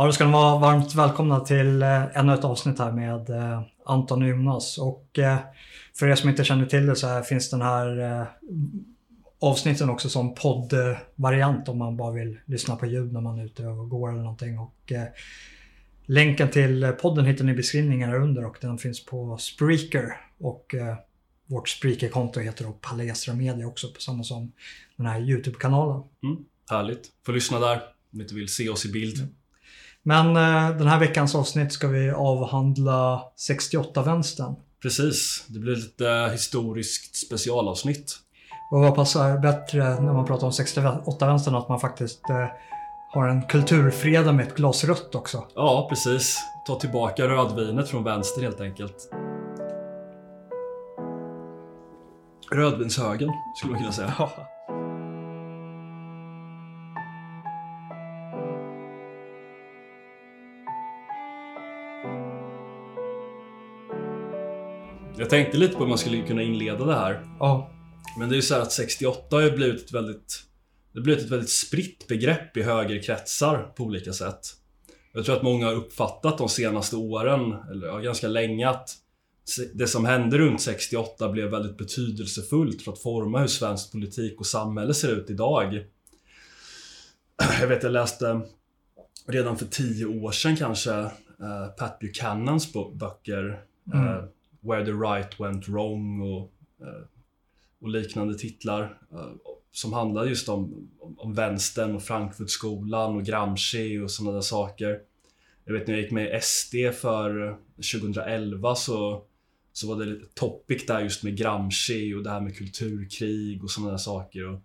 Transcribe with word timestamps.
Ja, 0.00 0.06
då 0.06 0.12
ska 0.12 0.26
ni 0.26 0.32
vara 0.32 0.58
varmt 0.58 0.94
välkomna 0.94 1.40
till 1.40 1.82
eh, 1.82 2.18
ännu 2.18 2.34
ett 2.34 2.44
avsnitt 2.44 2.78
här 2.78 2.92
med 2.92 3.30
eh, 3.30 3.62
Anton 3.84 4.22
och 4.22 4.28
Jonas. 4.28 4.78
Och 4.78 5.18
eh, 5.18 5.38
för 5.98 6.08
er 6.08 6.14
som 6.14 6.30
inte 6.30 6.44
känner 6.44 6.66
till 6.66 6.86
det 6.86 6.96
så 6.96 7.22
finns 7.22 7.50
den 7.50 7.62
här 7.62 8.26
avsnitten 9.40 9.90
också 9.90 10.08
som 10.08 10.34
poddvariant 10.34 11.68
om 11.68 11.78
man 11.78 11.96
bara 11.96 12.12
vill 12.12 12.38
lyssna 12.46 12.76
på 12.76 12.86
ljud 12.86 13.12
när 13.12 13.20
man 13.20 13.38
är 13.38 13.44
ute 13.44 13.66
och 13.66 13.88
går 13.88 14.10
eller 14.10 14.22
någonting. 14.22 14.58
Och, 14.58 14.92
länken 16.06 16.50
till 16.50 16.92
podden 17.00 17.24
hittar 17.24 17.44
ni 17.44 17.52
i 17.52 17.54
beskrivningen 17.54 18.10
här 18.10 18.20
under 18.20 18.44
och 18.44 18.56
den 18.60 18.78
finns 18.78 19.06
på 19.06 19.38
Spreaker. 19.38 20.16
Och 20.38 20.74
vårt 21.46 21.68
Spreaker-konto 21.68 22.40
heter 22.40 22.64
då 22.64 22.72
Palestra 22.72 23.34
Media 23.34 23.66
också, 23.66 23.88
på 23.92 24.00
samma 24.00 24.24
som 24.24 24.52
den 24.96 25.06
här 25.06 25.20
YouTube-kanalen. 25.20 26.02
Mm, 26.22 26.44
härligt. 26.70 27.08
Får 27.26 27.32
lyssna 27.32 27.58
där 27.58 27.76
om 27.76 28.18
ni 28.18 28.22
inte 28.22 28.34
vill 28.34 28.48
se 28.48 28.68
oss 28.68 28.86
i 28.86 28.92
bild. 28.92 29.18
Mm. 29.18 29.34
Men 30.02 30.26
eh, 30.36 30.76
den 30.76 30.86
här 30.86 31.00
veckans 31.00 31.34
avsnitt 31.34 31.72
ska 31.72 31.88
vi 31.88 32.10
avhandla 32.10 33.22
68-vänstern. 33.48 34.54
Precis. 34.82 35.44
Det 35.48 35.58
blir 35.58 35.76
lite 35.76 36.28
historiskt 36.32 37.16
specialavsnitt. 37.16 38.16
Och 38.70 38.80
vad 38.80 38.94
passar 38.94 39.38
bättre 39.38 40.00
när 40.00 40.12
man 40.12 40.26
pratar 40.26 40.46
om 40.46 40.52
68-vänstern 40.52 41.54
att 41.54 41.68
man 41.68 41.80
faktiskt 41.80 42.30
eh, 42.30 42.46
har 43.12 43.28
en 43.28 43.42
kulturfredag 43.42 44.34
med 44.34 44.46
ett 44.46 44.56
glas 44.56 44.84
rött 44.84 45.14
också. 45.14 45.44
Ja, 45.54 45.86
precis. 45.90 46.38
Ta 46.66 46.74
tillbaka 46.74 47.28
rödvinet 47.28 47.88
från 47.88 48.04
vänster 48.04 48.42
helt 48.42 48.60
enkelt. 48.60 48.96
Rödvinshögen, 52.52 53.30
skulle 53.56 53.72
man 53.72 53.80
kunna 53.80 53.92
säga. 53.92 54.14
Jag 65.20 65.30
tänkte 65.30 65.56
lite 65.56 65.74
på 65.74 65.80
hur 65.80 65.88
man 65.88 65.98
skulle 65.98 66.26
kunna 66.26 66.42
inleda 66.42 66.84
det 66.84 66.94
här. 66.94 67.26
Ja. 67.38 67.70
Men 68.18 68.28
det 68.28 68.34
är 68.34 68.36
ju 68.36 68.42
så 68.42 68.54
att 68.54 68.72
68 68.72 69.36
har 69.36 69.42
ju 69.42 69.50
blivit 69.50 69.84
ett 69.84 69.92
väldigt... 69.92 70.42
Det 70.92 70.98
har 70.98 71.04
blivit 71.04 71.24
ett 71.24 71.30
väldigt 71.30 71.50
spritt 71.50 72.06
begrepp 72.06 72.56
i 72.56 72.62
högerkretsar 72.62 73.72
på 73.76 73.84
olika 73.84 74.12
sätt. 74.12 74.40
Jag 75.12 75.24
tror 75.24 75.36
att 75.36 75.42
många 75.42 75.66
har 75.66 75.74
uppfattat 75.74 76.38
de 76.38 76.48
senaste 76.48 76.96
åren, 76.96 77.56
eller 77.70 77.86
ja, 77.86 77.98
ganska 77.98 78.28
länge, 78.28 78.68
att 78.68 78.90
det 79.74 79.86
som 79.86 80.04
hände 80.04 80.38
runt 80.38 80.60
68 80.60 81.28
blev 81.28 81.50
väldigt 81.50 81.78
betydelsefullt 81.78 82.82
för 82.82 82.92
att 82.92 83.02
forma 83.02 83.40
hur 83.40 83.46
svensk 83.46 83.92
politik 83.92 84.40
och 84.40 84.46
samhälle 84.46 84.94
ser 84.94 85.12
ut 85.12 85.30
idag. 85.30 85.84
Jag 87.60 87.68
vet, 87.68 87.82
jag 87.82 87.92
läste 87.92 88.40
redan 89.26 89.58
för 89.58 89.66
tio 89.66 90.06
år 90.06 90.32
sedan 90.32 90.56
kanske 90.56 90.90
uh, 90.90 91.66
Pat 91.78 91.98
Buchanans 91.98 92.72
böcker. 92.72 93.60
Mm. 93.94 94.24
Where 94.60 94.84
the 94.84 94.92
right 94.92 95.40
went 95.40 95.68
wrong 95.68 96.20
och, 96.20 96.52
eh, 96.86 97.02
och 97.80 97.88
liknande 97.88 98.38
titlar. 98.38 98.98
Eh, 99.12 99.32
som 99.72 99.92
handlar 99.92 100.24
just 100.24 100.48
om, 100.48 100.88
om, 100.98 101.18
om 101.18 101.34
vänstern 101.34 101.94
och 101.94 102.02
Frankfurtskolan 102.02 103.16
och 103.16 103.24
Gramsci 103.24 103.98
och 103.98 104.10
sådana 104.10 104.34
där 104.34 104.42
saker. 104.42 105.00
Jag 105.64 105.72
vet 105.72 105.86
när 105.86 105.94
jag 105.94 106.02
gick 106.02 106.12
med 106.12 106.36
i 106.36 106.40
SD 106.42 106.74
för 107.00 107.48
eh, 107.48 107.54
2011 107.76 108.74
så 108.74 109.24
så 109.72 109.88
var 109.88 109.96
det 109.96 110.10
lite 110.10 110.26
topic 110.34 110.86
där 110.86 111.00
just 111.00 111.22
med 111.22 111.36
Gramsci 111.36 112.14
och 112.14 112.22
det 112.22 112.30
här 112.30 112.40
med 112.40 112.56
kulturkrig 112.56 113.64
och 113.64 113.70
sådana 113.70 113.90
där 113.90 113.98
saker. 113.98 114.48
Och 114.48 114.60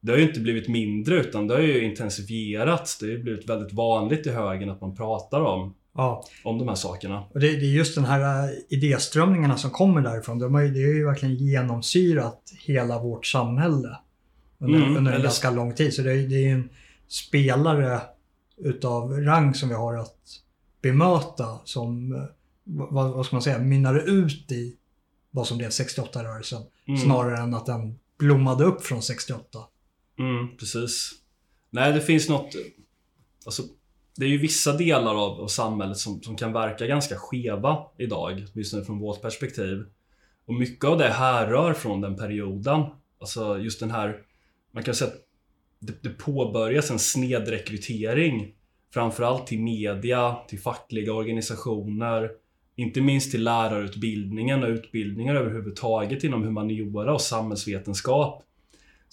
det 0.00 0.12
har 0.12 0.18
ju 0.18 0.26
inte 0.26 0.40
blivit 0.40 0.68
mindre 0.68 1.20
utan 1.20 1.46
det 1.46 1.54
har 1.54 1.60
ju 1.60 1.84
intensifierats. 1.84 2.98
Det 2.98 3.06
har 3.06 3.12
ju 3.12 3.22
blivit 3.22 3.48
väldigt 3.48 3.72
vanligt 3.72 4.26
i 4.26 4.30
högern 4.30 4.70
att 4.70 4.80
man 4.80 4.96
pratar 4.96 5.40
om, 5.40 5.74
ja. 5.94 6.24
om 6.44 6.58
de 6.58 6.68
här 6.68 6.74
sakerna. 6.74 7.24
Och 7.34 7.40
det, 7.40 7.46
det 7.46 7.66
är 7.66 7.70
just 7.70 7.94
den 7.94 8.04
här 8.04 8.44
äh, 8.44 8.50
idéströmningarna 8.68 9.56
som 9.56 9.70
kommer 9.70 10.00
därifrån. 10.00 10.38
De 10.38 10.54
har 10.54 10.62
ju, 10.62 10.70
det 10.70 10.82
har 10.82 10.92
ju 10.92 11.06
verkligen 11.06 11.34
genomsyrat 11.34 12.52
hela 12.66 13.02
vårt 13.02 13.26
samhälle 13.26 13.98
under, 14.58 14.78
mm, 14.78 14.96
under 14.96 15.12
en 15.12 15.16
eller... 15.16 15.24
ganska 15.24 15.50
lång 15.50 15.74
tid. 15.74 15.94
Så 15.94 16.02
det, 16.02 16.26
det 16.26 16.34
är 16.34 16.40
ju 16.40 16.50
en 16.50 16.68
spelare 17.08 18.00
utav 18.56 19.12
rang 19.12 19.54
som 19.54 19.68
vi 19.68 19.74
har 19.74 19.96
att 19.96 20.18
bemöta 20.82 21.58
som 21.64 22.14
äh, 22.14 22.22
vad, 22.64 23.12
vad 23.12 23.26
ska 23.26 23.36
man 23.36 23.42
säga, 23.42 23.58
mynnade 23.58 24.00
ut 24.00 24.52
i 24.52 24.76
vad 25.30 25.46
som 25.46 25.58
blev 25.58 25.70
68-rörelsen. 25.70 26.62
Mm. 26.88 27.00
Snarare 27.00 27.38
än 27.38 27.54
att 27.54 27.66
den 27.66 27.98
blommade 28.18 28.64
upp 28.64 28.84
från 28.84 29.02
68. 29.02 29.58
Mm, 30.18 30.56
precis. 30.56 31.10
Nej, 31.70 31.92
det 31.92 32.00
finns 32.00 32.28
något... 32.28 32.54
Alltså, 33.44 33.62
det 34.16 34.24
är 34.24 34.28
ju 34.28 34.38
vissa 34.38 34.72
delar 34.72 35.14
av, 35.14 35.40
av 35.40 35.48
samhället 35.48 35.96
som, 35.96 36.22
som 36.22 36.36
kan 36.36 36.52
verka 36.52 36.86
ganska 36.86 37.16
skeva 37.16 37.78
idag, 37.98 38.46
åtminstone 38.52 38.84
från 38.84 38.98
vårt 38.98 39.22
perspektiv. 39.22 39.84
Och 40.46 40.54
mycket 40.54 40.84
av 40.84 40.98
det 40.98 41.08
härrör 41.08 41.72
från 41.72 42.00
den 42.00 42.16
perioden. 42.16 42.82
Alltså 43.20 43.58
just 43.58 43.80
den 43.80 43.90
här... 43.90 44.16
Man 44.72 44.82
kan 44.82 44.94
säga 44.94 45.10
att 45.10 45.16
det, 45.78 46.02
det 46.02 46.08
påbörjas 46.08 46.90
en 46.90 46.98
snedrekrytering. 46.98 48.54
Framförallt 48.94 49.46
till 49.46 49.60
media, 49.60 50.36
till 50.48 50.60
fackliga 50.60 51.12
organisationer, 51.12 52.30
inte 52.76 53.00
minst 53.00 53.30
till 53.30 53.44
lärarutbildningen 53.44 54.62
och 54.62 54.68
utbildningar 54.68 55.34
överhuvudtaget 55.34 56.24
inom 56.24 56.42
humaniora 56.42 57.14
och 57.14 57.20
samhällsvetenskap 57.20 58.44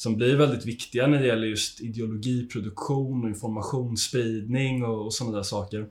som 0.01 0.15
blir 0.15 0.35
väldigt 0.35 0.65
viktiga 0.65 1.07
när 1.07 1.19
det 1.19 1.27
gäller 1.27 1.47
just 1.47 1.81
ideologiproduktion 1.81 3.23
och 3.23 3.29
informationsspridning 3.29 4.83
och, 4.85 5.05
och 5.05 5.13
sådana 5.13 5.35
där 5.35 5.43
saker. 5.43 5.87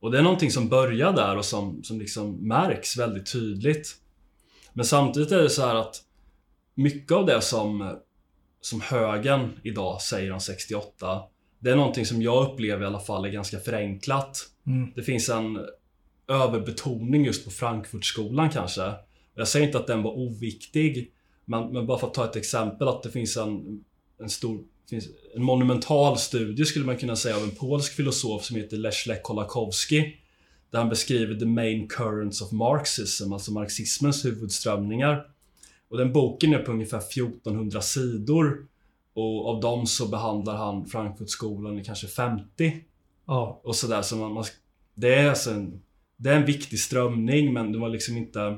Och 0.00 0.10
det 0.10 0.18
är 0.18 0.22
någonting 0.22 0.50
som 0.50 0.68
börjar 0.68 1.12
där 1.12 1.36
och 1.36 1.44
som, 1.44 1.84
som 1.84 1.98
liksom 1.98 2.48
märks 2.48 2.96
väldigt 2.96 3.32
tydligt. 3.32 3.96
Men 4.72 4.84
samtidigt 4.84 5.32
är 5.32 5.42
det 5.42 5.50
så 5.50 5.66
här 5.66 5.74
att 5.74 5.96
mycket 6.74 7.12
av 7.12 7.26
det 7.26 7.40
som, 7.40 7.98
som 8.60 8.80
högern 8.80 9.50
idag 9.62 10.02
säger 10.02 10.32
om 10.32 10.40
68 10.40 11.22
det 11.58 11.70
är 11.70 11.76
någonting 11.76 12.06
som 12.06 12.22
jag 12.22 12.52
upplever 12.52 12.82
i 12.82 12.86
alla 12.86 13.00
fall 13.00 13.24
är 13.24 13.30
ganska 13.30 13.58
förenklat. 13.58 14.38
Mm. 14.66 14.92
Det 14.94 15.02
finns 15.02 15.28
en 15.28 15.66
överbetoning 16.28 17.24
just 17.24 17.44
på 17.44 17.50
Frankfurtskolan 17.50 18.50
kanske. 18.50 18.92
Jag 19.34 19.48
säger 19.48 19.66
inte 19.66 19.78
att 19.78 19.86
den 19.86 20.02
var 20.02 20.18
oviktig, 20.18 21.12
men, 21.50 21.72
men 21.72 21.86
bara 21.86 21.98
för 21.98 22.06
att 22.06 22.14
ta 22.14 22.24
ett 22.24 22.36
exempel 22.36 22.88
att 22.88 23.02
det 23.02 23.10
finns 23.10 23.36
en, 23.36 23.84
en 24.18 24.30
stor 24.30 24.64
en 25.34 25.42
monumental 25.42 26.18
studie 26.18 26.64
skulle 26.64 26.84
man 26.84 26.96
kunna 26.96 27.16
säga 27.16 27.36
av 27.36 27.42
en 27.42 27.50
polsk 27.50 27.92
filosof 27.92 28.44
som 28.44 28.56
heter 28.56 28.76
Leszek 28.76 29.22
Kolakowski. 29.22 30.16
Där 30.70 30.78
han 30.78 30.88
beskriver 30.88 31.34
the 31.34 31.46
main 31.46 31.88
currents 31.88 32.42
of 32.42 32.52
Marxism, 32.52 33.32
alltså 33.32 33.52
marxismens 33.52 34.24
huvudströmningar. 34.24 35.26
Och 35.88 35.98
den 35.98 36.12
boken 36.12 36.54
är 36.54 36.58
på 36.58 36.72
ungefär 36.72 36.98
1400 36.98 37.82
sidor. 37.82 38.66
Och 39.14 39.48
av 39.48 39.60
dem 39.60 39.86
så 39.86 40.08
behandlar 40.08 40.56
han 40.56 40.86
Frankfurtskolan 40.86 41.78
i 41.78 41.84
kanske 41.84 42.06
50. 42.06 42.76
Ja. 43.26 43.60
Och 43.64 43.76
sådär, 43.76 44.02
så 44.02 44.16
man, 44.16 44.32
man, 44.32 44.44
det 44.94 45.14
är 45.14 45.28
alltså 45.28 45.50
en 45.50 45.82
det 46.22 46.30
är 46.30 46.36
en 46.36 46.46
viktig 46.46 46.78
strömning 46.78 47.52
men 47.52 47.72
det 47.72 47.78
var 47.78 47.88
liksom 47.88 48.16
inte 48.16 48.56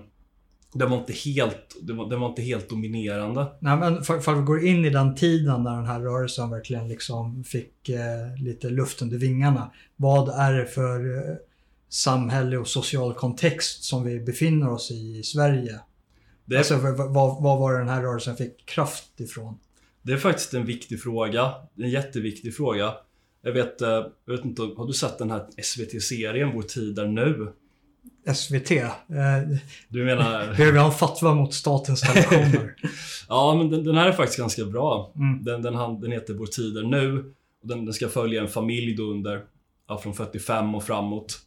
den 0.72 0.90
var 0.90 0.98
inte 0.98 1.12
helt, 1.12 1.76
den 1.82 1.96
var, 1.96 2.10
den 2.10 2.20
var 2.20 2.28
inte 2.28 2.42
helt 2.42 2.68
dominerande. 2.68 3.46
Nej, 3.60 3.76
men 3.76 4.04
för, 4.04 4.34
vi 4.34 4.42
går 4.42 4.66
in 4.66 4.84
i 4.84 4.90
den 4.90 5.14
tiden 5.14 5.62
när 5.62 5.76
den 5.76 5.86
här 5.86 6.00
rörelsen 6.00 6.50
verkligen 6.50 6.88
liksom 6.88 7.44
fick 7.44 7.88
eh, 7.88 8.42
lite 8.42 8.70
luft 8.70 9.02
under 9.02 9.18
vingarna. 9.18 9.72
Vad 9.96 10.28
är 10.28 10.52
det 10.52 10.66
för 10.66 11.16
eh, 11.16 11.36
samhälle 11.88 12.56
och 12.56 12.68
social 12.68 13.14
kontext 13.14 13.84
som 13.84 14.04
vi 14.04 14.20
befinner 14.20 14.70
oss 14.70 14.90
i 14.90 15.18
i 15.18 15.22
Sverige? 15.22 15.80
Det 16.44 16.58
alltså, 16.58 16.76
vad, 16.76 17.42
vad 17.42 17.58
var 17.58 17.72
det 17.72 17.78
den 17.78 17.88
här 17.88 18.02
rörelsen 18.02 18.36
fick 18.36 18.66
kraft 18.66 19.20
ifrån? 19.20 19.58
Det 20.02 20.12
är 20.12 20.16
faktiskt 20.16 20.54
en 20.54 20.66
viktig 20.66 21.02
fråga. 21.02 21.52
En 21.76 21.90
jätteviktig 21.90 22.56
fråga. 22.56 22.94
Jag 23.42 23.52
vet, 23.52 23.82
eh, 23.82 23.88
jag 24.24 24.36
vet 24.36 24.44
inte, 24.44 24.62
har 24.62 24.86
du 24.86 24.92
sett 24.92 25.18
den 25.18 25.30
här 25.30 25.46
SVT-serien 25.62 26.50
Vår 26.54 26.62
tid 26.62 26.98
är 26.98 27.06
nu? 27.06 27.52
SVT? 28.34 28.70
Eh, 28.70 28.88
du 29.88 30.04
menar... 30.04 30.54
Vi 30.72 30.78
har 30.78 30.86
en 30.86 30.92
fatwa 30.92 31.34
mot 31.34 31.54
statens 31.54 32.00
televisioner. 32.00 32.74
ja, 33.28 33.54
men 33.58 33.70
den, 33.70 33.84
den, 33.84 33.96
här 33.96 34.08
är 34.08 34.12
faktiskt 34.12 34.38
ganska 34.38 34.64
bra. 34.64 35.12
Mm. 35.16 35.44
Den, 35.44 35.62
den, 35.62 36.00
den 36.00 36.12
heter 36.12 36.34
Vår 36.34 36.46
tid 36.46 36.76
är 36.76 36.82
nu. 36.82 37.34
Och 37.62 37.68
den, 37.68 37.84
den 37.84 37.94
ska 37.94 38.08
följa 38.08 38.42
en 38.42 38.48
familj 38.48 38.94
då 38.94 39.02
under, 39.02 39.44
ja, 39.88 39.98
från 39.98 40.14
45 40.14 40.74
och 40.74 40.84
framåt. 40.84 41.40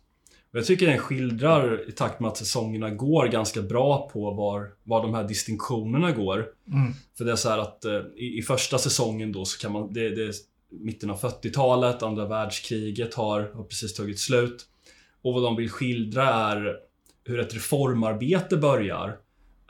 Och 0.55 0.59
jag 0.59 0.65
tycker 0.65 0.87
den 0.87 0.97
skildrar, 0.97 1.89
i 1.89 1.91
takt 1.91 2.19
med 2.19 2.27
att 2.27 2.37
säsongerna 2.37 2.89
går, 2.89 3.27
ganska 3.27 3.61
bra 3.61 4.09
på 4.13 4.31
var, 4.31 4.69
var 4.83 5.01
de 5.01 5.13
här 5.13 5.23
distinktionerna 5.23 6.11
går. 6.11 6.45
Mm. 6.67 6.93
För 7.17 7.25
det 7.25 7.31
är 7.31 7.35
så 7.35 7.49
här 7.49 7.57
att 7.57 7.85
eh, 7.85 8.01
i, 8.15 8.37
i, 8.37 8.41
första 8.41 8.77
säsongen 8.77 9.31
då 9.31 9.45
så 9.45 9.59
kan 9.59 9.71
man, 9.71 9.93
det, 9.93 10.09
det 10.09 10.33
mitten 10.69 11.09
av 11.09 11.19
40-talet, 11.21 12.03
andra 12.03 12.25
världskriget 12.25 13.13
har, 13.13 13.51
har 13.53 13.63
precis 13.63 13.93
tagit 13.93 14.19
slut. 14.19 14.65
Och 15.25 15.33
vad 15.33 15.43
de 15.43 15.55
vill 15.55 15.69
skildra 15.69 16.23
är 16.23 16.75
hur 17.23 17.39
ett 17.39 17.55
reformarbete 17.55 18.57
börjar. 18.57 19.17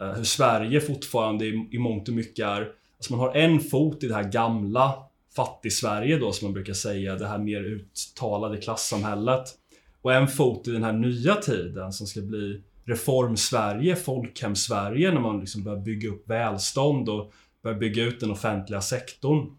Eh, 0.02 0.12
hur 0.12 0.24
Sverige 0.24 0.82
fortfarande 0.82 1.46
i, 1.46 1.70
i 1.72 1.78
mångt 1.78 2.08
och 2.08 2.16
mycket 2.16 2.46
är... 2.46 2.72
Alltså 2.98 3.16
man 3.16 3.20
har 3.20 3.36
en 3.36 3.60
fot 3.60 4.04
i 4.04 4.08
det 4.08 4.16
här 4.16 4.32
gamla 4.32 4.94
fattig-Sverige 5.36 6.18
då 6.18 6.32
som 6.32 6.46
man 6.46 6.54
brukar 6.54 6.74
säga, 6.74 7.16
det 7.16 7.28
här 7.28 7.38
mer 7.38 7.64
uttalade 7.64 8.58
klassamhället. 8.58 9.44
Och 10.02 10.14
en 10.14 10.28
fot 10.28 10.68
i 10.68 10.72
den 10.72 10.84
här 10.84 10.94
nya 10.94 11.36
tiden 11.36 11.94
som 11.94 12.08
ska 12.08 12.22
bli 12.22 12.62
reform-Sverige, 12.86 13.96
folkhem-Sverige 13.96 15.12
när 15.12 15.22
man 15.22 15.40
liksom 15.40 15.64
börjar 15.64 15.80
bygga 15.80 16.10
upp 16.10 16.30
välstånd 16.30 17.10
och 17.10 17.34
börjar 17.64 17.78
bygga 17.78 18.04
ut 18.04 18.20
den 18.20 18.32
offentliga 18.32 18.82
sektorn. 18.82 19.58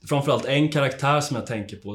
Det 0.00 0.04
är 0.04 0.08
framförallt 0.08 0.44
en 0.44 0.68
karaktär 0.68 1.20
som 1.20 1.36
jag 1.36 1.46
tänker 1.46 1.76
på. 1.76 1.90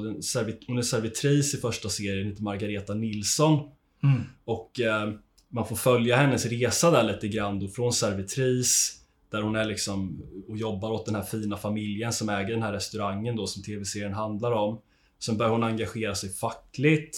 Hon 0.67 0.77
är 0.77 0.81
servitris 0.81 1.53
i 1.53 1.57
första 1.57 1.89
serien, 1.89 2.27
heter 2.27 2.43
Margareta 2.43 2.93
Nilsson. 2.93 3.69
Mm. 4.03 4.21
Och 4.45 4.79
eh, 4.79 5.13
man 5.49 5.67
får 5.67 5.75
följa 5.75 6.15
hennes 6.15 6.45
resa 6.45 6.91
där 6.91 7.03
lite 7.03 7.27
grann 7.27 7.59
då, 7.59 7.67
från 7.67 7.93
servitris 7.93 9.01
där 9.31 9.41
hon 9.41 9.55
är 9.55 9.65
liksom 9.65 10.21
och 10.47 10.57
jobbar 10.57 10.91
åt 10.91 11.05
den 11.05 11.15
här 11.15 11.23
fina 11.23 11.57
familjen 11.57 12.13
som 12.13 12.29
äger 12.29 12.53
den 12.53 12.63
här 12.63 12.73
restaurangen 12.73 13.35
då 13.35 13.47
som 13.47 13.63
tv-serien 13.63 14.13
handlar 14.13 14.51
om. 14.51 14.81
Sen 15.19 15.37
börjar 15.37 15.51
hon 15.51 15.63
engagera 15.63 16.15
sig 16.15 16.29
fackligt 16.29 17.17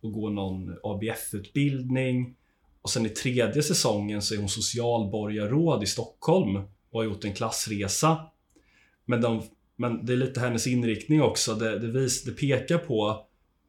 och 0.00 0.12
gå 0.12 0.30
någon 0.30 0.76
ABF-utbildning. 0.82 2.36
Och 2.82 2.90
sen 2.90 3.06
i 3.06 3.08
tredje 3.08 3.62
säsongen 3.62 4.22
så 4.22 4.34
är 4.34 4.38
hon 4.38 4.48
socialborgarråd 4.48 5.82
i 5.82 5.86
Stockholm 5.86 6.56
och 6.90 7.00
har 7.00 7.04
gjort 7.04 7.24
en 7.24 7.34
klassresa. 7.34 8.18
Men, 9.04 9.20
de, 9.20 9.42
men 9.80 10.06
det 10.06 10.12
är 10.12 10.16
lite 10.16 10.40
hennes 10.40 10.66
inriktning 10.66 11.22
också. 11.22 11.54
Det, 11.54 11.78
det, 11.78 11.86
vis, 11.86 12.24
det 12.24 12.32
pekar 12.32 12.78
på 12.78 13.26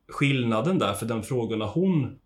skillnaden 0.08 0.80
där, 0.80 0.94
för 0.94 1.06
de 1.06 1.24
frågorna 1.24 1.66
hon 1.66 2.20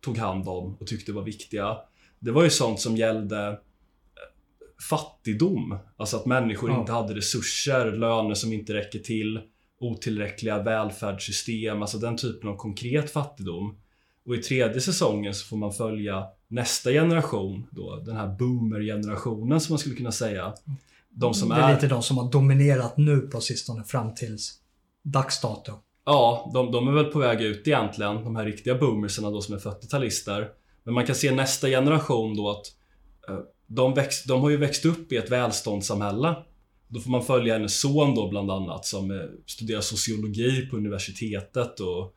tog 0.00 0.18
hand 0.18 0.48
om 0.48 0.76
och 0.80 0.86
tyckte 0.86 1.12
var 1.12 1.22
viktiga. 1.22 1.78
Det 2.18 2.30
var 2.30 2.44
ju 2.44 2.50
sånt 2.50 2.80
som 2.80 2.96
gällde 2.96 3.48
eh, 3.48 3.54
fattigdom. 4.90 5.78
Alltså 5.96 6.16
att 6.16 6.26
människor 6.26 6.70
ja. 6.70 6.80
inte 6.80 6.92
hade 6.92 7.14
resurser, 7.14 7.92
löner 7.92 8.34
som 8.34 8.52
inte 8.52 8.74
räcker 8.74 8.98
till, 8.98 9.40
otillräckliga 9.80 10.62
välfärdssystem, 10.62 11.82
alltså 11.82 11.98
den 11.98 12.16
typen 12.16 12.50
av 12.50 12.56
konkret 12.56 13.10
fattigdom. 13.10 13.76
Och 14.26 14.34
i 14.34 14.38
tredje 14.38 14.80
säsongen 14.80 15.34
så 15.34 15.46
får 15.46 15.56
man 15.56 15.72
följa 15.72 16.26
nästa 16.48 16.90
generation 16.90 17.66
då, 17.70 17.96
den 17.96 18.16
här 18.16 18.36
boomer-generationen 18.38 19.60
som 19.60 19.72
man 19.72 19.78
skulle 19.78 19.96
kunna 19.96 20.12
säga. 20.12 20.54
De 21.20 21.34
som 21.34 21.48
det 21.48 21.54
är, 21.54 21.68
är 21.68 21.74
lite 21.74 21.88
de 21.88 22.02
som 22.02 22.18
har 22.18 22.30
dominerat 22.30 22.96
nu 22.96 23.20
på 23.20 23.40
sistone 23.40 23.84
fram 23.84 24.14
tills 24.14 24.54
dags 25.02 25.40
dato. 25.40 25.72
Ja, 26.04 26.50
de, 26.54 26.72
de, 26.72 26.88
är 26.88 26.92
väl 26.92 27.04
på 27.04 27.18
väg 27.18 27.40
ut 27.40 27.68
egentligen, 27.68 28.24
de 28.24 28.36
här 28.36 28.44
riktiga 28.44 28.74
boomersarna 28.74 29.30
då 29.30 29.40
som 29.40 29.54
är 29.54 29.58
40-talister. 29.58 30.46
Men 30.84 30.94
man 30.94 31.06
kan 31.06 31.14
se 31.14 31.30
nästa 31.30 31.68
generation 31.68 32.36
då 32.36 32.50
att 32.50 32.66
eh, 33.28 33.38
de, 33.66 33.94
växt, 33.94 34.28
de 34.28 34.40
har 34.40 34.50
ju 34.50 34.56
växt 34.56 34.84
upp 34.84 35.12
i 35.12 35.16
ett 35.16 35.30
välståndssamhälle. 35.30 36.34
Då 36.88 37.00
får 37.00 37.10
man 37.10 37.24
följa 37.24 37.54
hennes 37.54 37.80
son 37.80 38.14
då 38.14 38.28
bland 38.28 38.50
annat 38.50 38.86
som 38.86 39.10
eh, 39.10 39.26
studerar 39.46 39.80
sociologi 39.80 40.66
på 40.70 40.76
universitetet 40.76 41.80
och, 41.80 42.14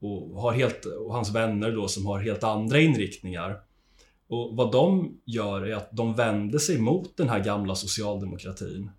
och, 0.00 0.42
har 0.42 0.52
helt, 0.52 0.84
och 0.84 1.14
hans 1.14 1.34
vänner 1.34 1.72
då 1.72 1.88
som 1.88 2.06
har 2.06 2.20
helt 2.20 2.44
andra 2.44 2.80
inriktningar. 2.80 3.56
Och 4.32 4.56
vad 4.56 4.72
de 4.72 5.16
gör 5.24 5.62
är 5.62 5.74
att 5.74 5.88
de 5.92 6.14
vänder 6.14 6.58
sig 6.58 6.78
mot 6.78 7.16
den 7.16 7.28
här 7.28 7.44
gamla 7.44 7.74
socialdemokratin 7.74 8.90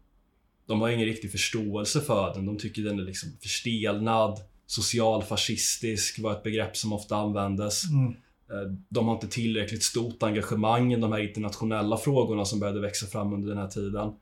de 0.65 0.81
har 0.81 0.89
ingen 0.89 1.05
riktig 1.05 1.31
förståelse 1.31 2.01
för 2.01 2.33
den. 2.33 2.45
De 2.45 2.57
tycker 2.57 2.81
den 2.81 2.99
är 2.99 3.03
liksom 3.03 3.29
förstelnad. 3.41 4.39
Socialfascistisk 4.65 6.19
var 6.19 6.31
ett 6.31 6.43
begrepp 6.43 6.77
som 6.77 6.93
ofta 6.93 7.15
användes. 7.15 7.83
Mm. 7.89 8.07
Eh, 8.49 8.77
de 8.89 9.07
har 9.07 9.13
inte 9.13 9.27
tillräckligt 9.27 9.83
stort 9.83 10.23
engagemang 10.23 10.93
i 10.93 10.97
de 10.97 11.11
här 11.11 11.19
internationella 11.19 11.97
frågorna 11.97 12.45
som 12.45 12.59
började 12.59 12.79
växa 12.79 13.05
fram 13.05 13.33
under 13.33 13.49
den 13.49 13.57
här 13.57 13.67
tiden. 13.67 14.13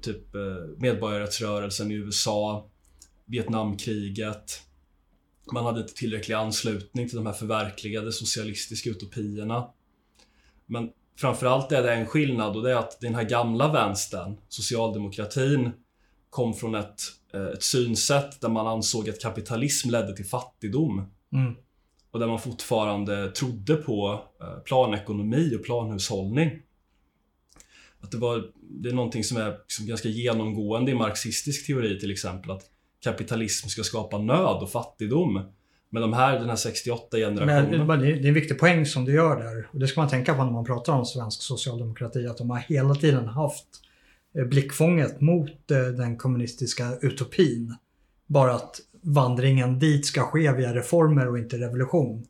typ 0.00 0.34
eh, 0.34 0.40
medborgarrättsrörelsen 0.78 1.90
i 1.90 1.94
USA, 1.94 2.68
Vietnamkriget. 3.24 4.62
Man 5.52 5.64
hade 5.64 5.80
inte 5.80 5.94
tillräcklig 5.94 6.34
anslutning 6.34 7.08
till 7.08 7.16
de 7.16 7.26
här 7.26 7.32
förverkligade 7.32 8.12
socialistiska 8.12 8.90
utopierna. 8.90 9.68
Men 10.70 10.90
framförallt 11.16 11.72
är 11.72 11.82
det 11.82 11.94
en 11.94 12.06
skillnad 12.06 12.56
och 12.56 12.62
det 12.62 12.70
är 12.70 12.76
att 12.76 13.00
den 13.00 13.14
här 13.14 13.24
gamla 13.24 13.72
vänstern, 13.72 14.36
socialdemokratin, 14.48 15.70
kom 16.30 16.54
från 16.54 16.74
ett, 16.74 17.00
eh, 17.34 17.46
ett 17.46 17.62
synsätt 17.62 18.40
där 18.40 18.48
man 18.48 18.66
ansåg 18.66 19.08
att 19.08 19.20
kapitalism 19.20 19.90
ledde 19.90 20.16
till 20.16 20.24
fattigdom. 20.24 21.10
Mm. 21.32 21.54
Och 22.10 22.20
där 22.20 22.26
man 22.26 22.40
fortfarande 22.40 23.30
trodde 23.30 23.76
på 23.76 24.22
eh, 24.40 24.62
planekonomi 24.64 25.56
och 25.56 25.64
planhushållning. 25.64 26.50
Att 28.00 28.10
det, 28.10 28.18
var, 28.18 28.44
det 28.60 28.88
är 28.88 28.92
någonting 28.92 29.24
som 29.24 29.36
är 29.36 29.50
liksom 29.50 29.86
ganska 29.86 30.08
genomgående 30.08 30.90
i 30.90 30.94
marxistisk 30.94 31.66
teori 31.66 32.00
till 32.00 32.10
exempel. 32.10 32.50
Att 32.50 32.70
kapitalism 33.00 33.68
ska 33.68 33.82
skapa 33.82 34.18
nöd 34.18 34.62
och 34.62 34.70
fattigdom. 34.70 35.42
Men 35.90 36.02
de 36.02 36.12
här, 36.12 36.38
den 36.38 36.48
här 36.48 36.56
68-generationen. 36.56 37.86
Men 37.86 38.00
det 38.00 38.08
är 38.08 38.26
en 38.26 38.34
viktig 38.34 38.58
poäng 38.58 38.86
som 38.86 39.04
du 39.04 39.12
gör 39.12 39.42
där. 39.42 39.68
Och 39.72 39.78
det 39.78 39.86
ska 39.86 40.00
man 40.00 40.10
tänka 40.10 40.34
på 40.34 40.44
när 40.44 40.52
man 40.52 40.64
pratar 40.64 40.92
om 40.92 41.04
svensk 41.04 41.42
socialdemokrati. 41.42 42.26
Att 42.26 42.38
de 42.38 42.50
har 42.50 42.58
hela 42.58 42.94
tiden 42.94 43.26
haft 43.26 43.66
eh, 44.34 44.44
blickfånget 44.44 45.20
mot 45.20 45.70
eh, 45.70 45.78
den 45.78 46.16
kommunistiska 46.16 46.92
utopin. 47.00 47.74
Bara 48.26 48.54
att 48.54 48.80
vandringen 49.02 49.78
dit 49.78 50.06
ska 50.06 50.22
ske 50.22 50.52
via 50.52 50.74
reformer 50.74 51.28
och 51.28 51.38
inte 51.38 51.58
revolution. 51.58 52.26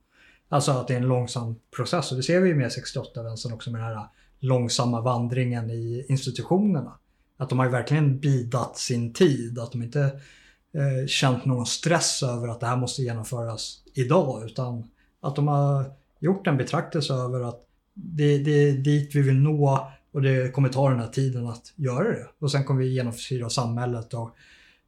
Alltså 0.49 0.73
att 0.73 0.89
det 0.89 0.95
är 0.95 0.99
en 0.99 1.09
långsam 1.09 1.55
process. 1.77 2.11
Och 2.11 2.17
det 2.17 2.23
ser 2.23 2.41
vi 2.41 2.55
med 2.55 2.69
68-vänstern 2.69 3.53
också 3.53 3.71
med 3.71 3.81
den 3.81 3.89
här 3.89 4.07
långsamma 4.41 5.01
vandringen 5.01 5.71
i 5.71 6.07
institutionerna. 6.09 6.93
Att 7.37 7.49
de 7.49 7.59
har 7.59 7.69
verkligen 7.69 8.19
bidat 8.19 8.77
sin 8.77 9.13
tid. 9.13 9.59
Att 9.59 9.73
de 9.73 9.83
inte 9.83 10.11
eh, 10.73 11.07
känt 11.07 11.45
någon 11.45 11.67
stress 11.67 12.23
över 12.23 12.49
att 12.49 12.61
det 12.61 12.67
här 12.67 12.77
måste 12.77 13.03
genomföras 13.03 13.83
idag 13.95 14.45
utan 14.45 14.91
att 15.21 15.37
de 15.37 15.49
har 15.49 15.85
gjort 16.19 16.47
en 16.47 16.57
betraktelse 16.57 17.15
över 17.15 17.41
att 17.41 17.67
det, 17.95 18.39
det 18.39 18.69
är 18.69 18.73
dit 18.73 19.15
vi 19.15 19.23
vill 19.23 19.41
nå 19.41 19.89
och 20.13 20.23
det 20.23 20.55
kommer 20.55 20.69
ta 20.69 20.91
den 20.91 21.01
här 21.01 21.09
tiden 21.09 21.47
att 21.47 21.73
göra 21.77 22.09
det. 22.09 22.27
Och 22.39 22.51
sen 22.51 22.65
kommer 22.65 22.81
vi 22.81 22.95
genomsyra 22.95 23.51
samhället 23.51 24.15
och 24.15 24.37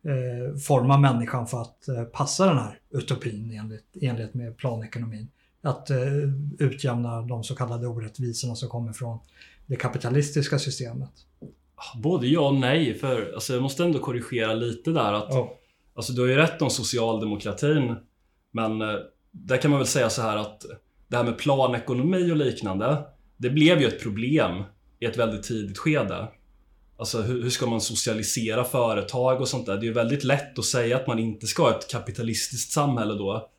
eh, 0.05 0.56
forma 0.56 0.99
människan 0.99 1.46
för 1.46 1.62
att 1.62 1.88
eh, 1.88 2.05
passa 2.05 2.46
den 2.46 2.58
här 2.58 2.79
utopin 2.90 3.58
enligt, 3.58 3.96
enligt 4.00 4.34
med 4.34 4.56
planekonomin. 4.56 5.29
Att 5.62 5.90
eh, 5.90 5.99
utjämna 6.58 7.23
de 7.23 7.44
så 7.44 7.55
kallade 7.55 7.87
orättvisorna 7.87 8.55
som 8.55 8.69
kommer 8.69 8.93
från 8.93 9.19
det 9.67 9.76
kapitalistiska 9.76 10.58
systemet. 10.58 11.11
Både 12.02 12.26
ja 12.26 12.49
och 12.49 12.55
nej, 12.55 12.94
för 12.94 13.32
alltså, 13.34 13.52
jag 13.52 13.62
måste 13.62 13.84
ändå 13.84 13.99
korrigera 13.99 14.55
lite 14.55 14.90
där 14.90 15.12
att 15.12 15.31
oh. 15.31 15.49
Alltså 15.94 16.12
du 16.12 16.21
har 16.21 16.29
ju 16.29 16.37
rätt 16.37 16.62
om 16.62 16.71
socialdemokratin. 16.71 17.97
Men 18.50 18.83
eh, 18.83 18.97
där 19.31 19.56
kan 19.56 19.70
man 19.70 19.81
väl 19.81 19.87
säga 19.87 20.11
så 20.11 20.22
här 20.22 20.37
att 20.37 20.65
det 21.08 21.17
här 21.17 21.25
med 21.25 21.39
planekonomi 21.39 22.32
och 22.32 22.37
liknande. 22.37 23.03
Det 23.37 23.51
blev 23.51 23.81
ju 23.81 23.87
ett 23.87 24.03
problem 24.03 24.63
i 25.01 25.05
ett 25.05 25.17
väldigt 25.17 25.43
tidigt 25.43 25.79
skede. 25.79 26.29
Alltså 26.96 27.22
hur, 27.22 27.43
hur, 27.43 27.51
ska 27.51 27.67
man 27.67 27.81
socialisera 27.81 28.65
företag 28.65 29.41
och 29.41 29.49
sånt 29.49 29.67
där? 29.67 29.77
Det 29.77 29.84
är 29.84 29.89
ju 29.89 29.93
väldigt 29.93 30.25
lätt 30.25 30.58
att 30.58 30.65
säga 30.65 30.96
att 30.96 31.06
man 31.06 31.19
inte 31.19 31.46
ska 31.46 31.63
ha 31.63 31.79
ett 31.79 31.91
kapitalistiskt 31.91 32.72
samhälle 32.72 33.15
då. 33.15 33.51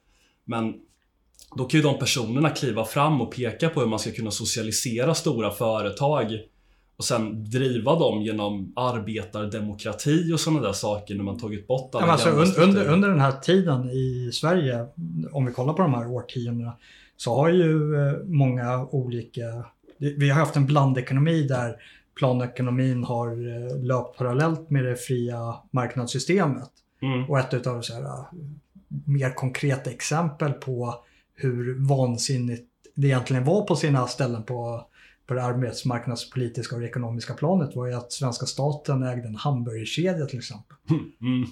Men 0.45 0.73
då 1.55 1.65
kan 1.65 1.79
ju 1.79 1.83
de 1.83 1.99
personerna 1.99 2.49
kliva 2.49 2.85
fram 2.85 3.21
och 3.21 3.35
peka 3.35 3.69
på 3.69 3.79
hur 3.79 3.87
man 3.87 3.99
ska 3.99 4.11
kunna 4.11 4.31
socialisera 4.31 5.13
stora 5.13 5.51
företag 5.51 6.39
och 7.03 7.07
sen 7.07 7.49
driva 7.49 7.95
dem 7.95 8.21
genom 8.21 8.73
arbetardemokrati 8.75 10.33
och 10.33 10.39
sådana 10.39 10.61
där 10.61 10.73
saker 10.73 11.15
när 11.15 11.23
man 11.23 11.39
tagit 11.39 11.67
bort 11.67 11.95
alla 11.95 12.05
ja, 12.05 12.11
alltså, 12.11 12.29
under, 12.61 12.87
under 12.87 13.09
den 13.09 13.19
här 13.19 13.31
tiden 13.31 13.89
i 13.89 14.31
Sverige, 14.33 14.85
om 15.31 15.45
vi 15.45 15.51
kollar 15.51 15.73
på 15.73 15.81
de 15.81 15.93
här 15.93 16.11
årtiondena, 16.11 16.73
så 17.17 17.35
har 17.35 17.49
ju 17.49 17.95
eh, 17.95 18.13
många 18.25 18.85
olika... 18.85 19.65
Vi 19.97 20.29
har 20.29 20.39
haft 20.39 20.55
en 20.55 20.65
blandekonomi 20.65 21.43
där 21.43 21.75
planekonomin 22.15 23.03
har 23.03 23.27
eh, 23.27 23.83
löpt 23.83 24.17
parallellt 24.17 24.69
med 24.69 24.85
det 24.85 24.95
fria 24.95 25.55
marknadssystemet. 25.71 26.69
Mm. 27.01 27.29
Och 27.29 27.39
ett 27.39 27.67
av 27.67 27.81
så 27.81 27.93
här, 27.93 28.03
eh, 28.03 28.25
mer 29.05 29.29
konkreta 29.29 29.89
exempel 29.89 30.51
på 30.51 30.95
hur 31.35 31.87
vansinnigt 31.87 32.69
det 32.95 33.07
egentligen 33.07 33.43
var 33.43 33.61
på 33.61 33.75
sina 33.75 34.07
ställen 34.07 34.43
på 34.43 34.85
på 35.27 35.33
det 35.33 35.43
arbetsmarknadspolitiska 35.43 36.75
och 36.75 36.81
det 36.81 36.87
ekonomiska 36.87 37.33
planet 37.33 37.75
var 37.75 37.87
ju 37.87 37.93
att 37.93 38.11
svenska 38.11 38.45
staten 38.45 39.03
ägde 39.03 39.27
en 39.27 39.35
hamburgerkedja 39.35 40.25
till 40.25 40.39
exempel. 40.39 40.77
Mm. 40.89 41.11
mm. 41.21 41.49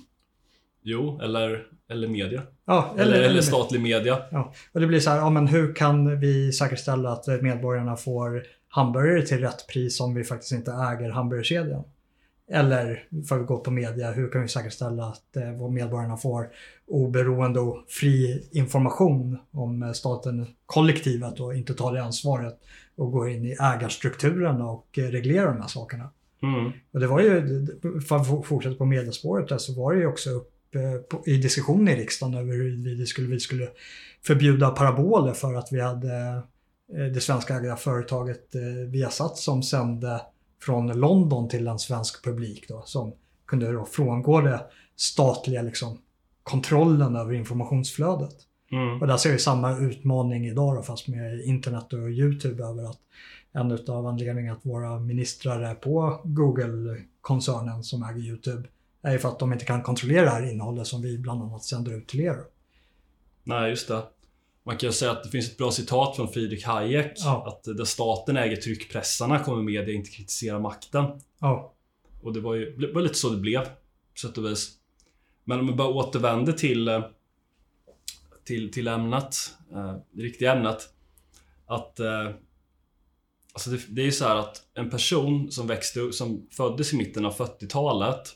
Jo, 0.83 1.19
eller, 1.21 1.67
eller 1.89 2.07
media. 2.07 2.41
Ja, 2.65 2.95
eller, 2.97 3.13
eller, 3.13 3.29
eller 3.29 3.41
statlig 3.41 3.81
media. 3.81 4.21
Ja. 4.31 4.53
Och 4.71 4.79
det 4.79 4.87
blir 4.87 4.99
så 4.99 5.09
här, 5.09 5.17
ja 5.17 5.29
men 5.29 5.47
hur 5.47 5.73
kan 5.73 6.19
vi 6.19 6.51
säkerställa 6.51 7.11
att 7.11 7.27
medborgarna 7.27 7.95
får 7.95 8.43
hamburgare 8.67 9.21
till 9.21 9.39
rätt 9.39 9.67
pris 9.67 9.99
om 9.99 10.13
vi 10.13 10.23
faktiskt 10.23 10.51
inte 10.51 10.71
äger 10.71 11.09
hamburgerkedjan? 11.09 11.83
Eller 12.51 13.07
för 13.29 13.39
att 13.39 13.47
gå 13.47 13.57
på 13.57 13.71
media, 13.71 14.11
hur 14.11 14.29
kan 14.29 14.41
vi 14.41 14.47
säkerställa 14.47 15.05
att 15.05 15.35
eh, 15.35 15.69
medborgarna 15.69 16.17
får 16.17 16.49
oberoende 16.87 17.59
och 17.59 17.83
fri 17.87 18.47
information 18.51 19.37
om 19.51 19.83
eh, 19.83 19.91
staten, 19.91 20.47
kollektivet 20.65 21.39
och 21.39 21.55
inte 21.55 21.73
tar 21.73 21.93
det 21.93 22.03
ansvaret 22.03 22.59
och 23.01 23.11
går 23.11 23.29
in 23.29 23.45
i 23.45 23.55
ägarstrukturen 23.59 24.61
och 24.61 24.97
eh, 24.97 25.03
reglerar 25.03 25.53
de 25.53 25.61
här 25.61 25.67
sakerna. 25.67 26.09
Mm. 26.43 26.71
Och 26.91 26.99
det 26.99 27.07
var 27.07 27.19
ju, 27.19 27.67
för 28.07 28.15
att 28.15 28.47
fortsätta 28.47 28.75
på 28.75 28.85
medelspåret 28.85 29.49
där, 29.49 29.57
så 29.57 29.73
var 29.73 29.93
det 29.93 29.99
ju 29.99 30.07
också 30.07 30.29
upp 30.29 30.75
eh, 30.75 31.33
i 31.33 31.37
diskussion 31.37 31.87
i 31.87 31.95
riksdagen 31.95 32.33
över 32.33 32.53
hur 32.53 32.97
vi 32.97 33.05
skulle, 33.05 33.27
vi 33.27 33.39
skulle 33.39 33.69
förbjuda 34.25 34.69
paraboler 34.69 35.33
för 35.33 35.53
att 35.53 35.67
vi 35.71 35.81
hade 35.81 36.43
eh, 36.97 37.05
det 37.13 37.21
svenska 37.21 37.55
ägda 37.55 37.75
företaget 37.75 38.55
Viasat 38.87 39.37
som 39.37 39.63
sände 39.63 40.21
från 40.61 40.87
London 40.99 41.49
till 41.49 41.67
en 41.67 41.79
svensk 41.79 42.23
publik 42.23 42.65
då, 42.67 42.83
som 42.85 43.13
kunde 43.45 43.71
då 43.71 43.85
frångå 43.85 44.41
det 44.41 44.61
statliga 44.95 45.61
liksom, 45.61 45.97
kontrollen 46.43 47.15
över 47.15 47.33
informationsflödet. 47.33 48.35
Mm. 48.71 49.01
Och 49.01 49.07
där 49.07 49.17
ser 49.17 49.31
vi 49.31 49.39
samma 49.39 49.77
utmaning 49.77 50.47
idag 50.47 50.75
då, 50.75 50.81
fast 50.81 51.07
med 51.07 51.41
internet 51.41 51.93
och 51.93 52.09
YouTube 52.09 52.63
över 52.63 52.83
att 52.83 52.99
en 53.51 53.71
av 53.87 54.07
anledningarna 54.07 54.57
att 54.57 54.65
våra 54.65 54.99
ministrar 54.99 55.61
är 55.61 55.75
på 55.75 56.21
Google-koncernen 56.23 57.83
som 57.83 58.03
äger 58.03 58.19
YouTube 58.19 58.67
är 59.01 59.11
ju 59.11 59.19
för 59.19 59.29
att 59.29 59.39
de 59.39 59.53
inte 59.53 59.65
kan 59.65 59.81
kontrollera 59.81 60.23
det 60.23 60.29
här 60.29 60.51
innehållet 60.51 60.87
som 60.87 61.01
vi 61.01 61.17
bland 61.17 61.43
annat 61.43 61.63
sänder 61.63 61.97
ut 61.97 62.07
till 62.07 62.19
er. 62.19 62.37
Nej, 63.43 63.69
just 63.69 63.87
det. 63.87 64.03
Man 64.63 64.77
kan 64.77 64.89
ju 64.89 64.93
säga 64.93 65.11
att 65.11 65.23
det 65.23 65.29
finns 65.29 65.51
ett 65.51 65.57
bra 65.57 65.71
citat 65.71 66.15
från 66.15 66.27
Friedrich 66.27 66.65
Hayek. 66.65 67.11
Ja. 67.15 67.47
Att 67.47 67.77
där 67.77 67.85
staten 67.85 68.37
äger 68.37 68.55
tryckpressarna 68.55 69.39
kommer 69.39 69.63
media 69.63 69.95
inte 69.95 70.09
kritisera 70.09 70.59
makten. 70.59 71.05
Ja. 71.39 71.73
Och 72.21 72.33
det 72.33 72.39
var 72.39 72.55
ju 72.55 72.75
det 72.77 72.93
var 72.93 73.01
lite 73.01 73.15
så 73.15 73.29
det 73.29 73.37
blev. 73.37 73.61
På 73.61 74.19
sätt 74.21 74.37
och 74.37 74.45
vis. 74.45 74.71
Men 75.43 75.59
om 75.59 75.67
vi 75.67 75.73
bara 75.73 75.87
återvänder 75.87 76.53
till 76.53 76.87
eh, 76.87 77.01
till, 78.43 78.71
till 78.71 78.87
ämnet. 78.87 79.35
Eh, 79.71 79.95
det 80.11 80.23
riktiga 80.23 80.53
ämnet. 80.53 80.89
Att 81.65 81.99
eh, 81.99 82.29
Alltså 83.53 83.69
det, 83.69 83.79
det 83.89 84.01
är 84.01 84.05
ju 84.05 84.11
så 84.11 84.25
att 84.25 84.61
en 84.73 84.89
person 84.89 85.51
som 85.51 85.67
växte 85.67 86.11
som 86.11 86.47
föddes 86.51 86.93
i 86.93 86.97
mitten 86.97 87.25
av 87.25 87.37
40-talet 87.37 88.35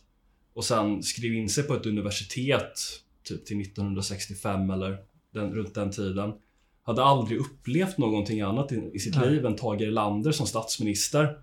och 0.53 0.65
sen 0.65 1.03
skrev 1.03 1.33
in 1.33 1.49
sig 1.49 1.63
på 1.63 1.73
ett 1.73 1.85
universitet 1.85 2.79
typ 3.23 3.45
till 3.45 3.61
1965 3.61 4.69
eller 4.69 4.97
den, 5.33 5.53
runt 5.53 5.75
den 5.75 5.91
tiden 5.91 6.33
hade 6.83 7.03
aldrig 7.03 7.39
upplevt 7.39 7.97
någonting 7.97 8.41
annat 8.41 8.71
i, 8.71 8.91
i 8.93 8.99
sitt 8.99 9.15
Nej. 9.15 9.29
liv 9.29 9.45
än 9.45 9.55
Tage 9.55 9.81
Erlander 9.81 10.31
som 10.31 10.47
statsminister. 10.47 11.37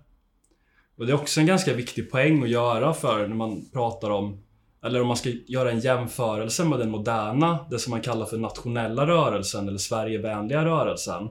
Och 0.95 1.05
det 1.05 1.11
är 1.11 1.15
också 1.15 1.39
en 1.39 1.45
ganska 1.45 1.73
viktig 1.73 2.11
poäng 2.11 2.43
att 2.43 2.49
göra 2.49 2.93
för 2.93 3.27
när 3.27 3.35
man 3.35 3.69
pratar 3.73 4.09
om 4.09 4.43
eller 4.83 5.01
om 5.01 5.07
man 5.07 5.17
ska 5.17 5.29
göra 5.29 5.71
en 5.71 5.79
jämförelse 5.79 6.65
med 6.65 6.79
den 6.79 6.89
moderna, 6.89 7.65
det 7.69 7.79
som 7.79 7.91
man 7.91 8.01
kallar 8.01 8.25
för 8.25 8.37
nationella 8.37 9.07
rörelsen 9.07 9.67
eller 9.67 9.77
Sverigevänliga 9.77 10.65
rörelsen. 10.65 11.29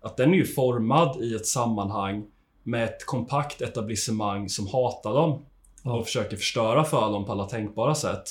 Att 0.00 0.16
den 0.16 0.32
är 0.32 0.36
ju 0.36 0.46
formad 0.46 1.22
i 1.22 1.34
ett 1.34 1.46
sammanhang 1.46 2.26
med 2.62 2.84
ett 2.84 3.06
kompakt 3.06 3.62
etablissemang 3.62 4.48
som 4.48 4.66
hatar 4.66 5.14
dem 5.14 5.44
och 5.82 6.04
försöker 6.04 6.36
förstöra 6.36 6.84
för 6.84 7.12
dem 7.12 7.24
på 7.24 7.32
alla 7.32 7.44
tänkbara 7.44 7.94
sätt. 7.94 8.30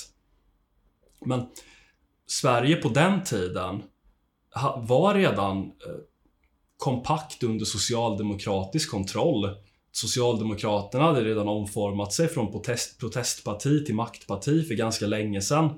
Men 1.26 1.46
Sverige 2.28 2.76
på 2.76 2.90
den 2.90 3.24
tiden 3.24 3.84
var 4.78 5.14
redan 5.14 5.58
eh, 5.58 5.72
kompakt 6.78 7.44
under 7.44 7.66
socialdemokratisk 7.66 8.92
kontroll. 8.92 9.50
Socialdemokraterna 9.96 11.04
hade 11.04 11.24
redan 11.24 11.48
omformat 11.48 12.14
sig 12.14 12.28
från 12.28 12.52
protest, 12.52 13.00
protestparti 13.00 13.86
till 13.86 13.96
maktparti 13.96 14.68
för 14.68 14.76
ganska 14.76 15.08
länge 15.08 15.42
sedan. 15.42 15.70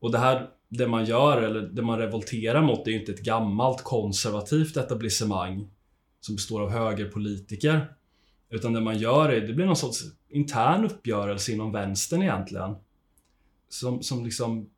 Och 0.00 0.12
det 0.12 0.18
här, 0.18 0.48
det 0.68 0.88
man 0.88 1.04
gör, 1.04 1.42
eller 1.42 1.60
det 1.60 1.82
man 1.82 1.98
revolterar 1.98 2.62
mot, 2.62 2.84
det 2.84 2.90
är 2.90 2.92
ju 2.92 3.00
inte 3.00 3.12
ett 3.12 3.22
gammalt 3.22 3.82
konservativt 3.82 4.76
etablissemang 4.76 5.70
som 6.20 6.34
består 6.34 6.62
av 6.62 6.70
högerpolitiker. 6.70 7.92
Utan 8.50 8.72
det 8.72 8.80
man 8.80 8.98
gör 8.98 9.28
är, 9.28 9.40
det 9.40 9.52
blir 9.52 9.66
någon 9.66 9.76
sorts 9.76 10.02
intern 10.28 10.84
uppgörelse 10.84 11.52
inom 11.52 11.72
vänstern 11.72 12.22
egentligen. 12.22 12.74
Som, 13.68 14.02
som 14.02 14.24
liksom 14.24 14.70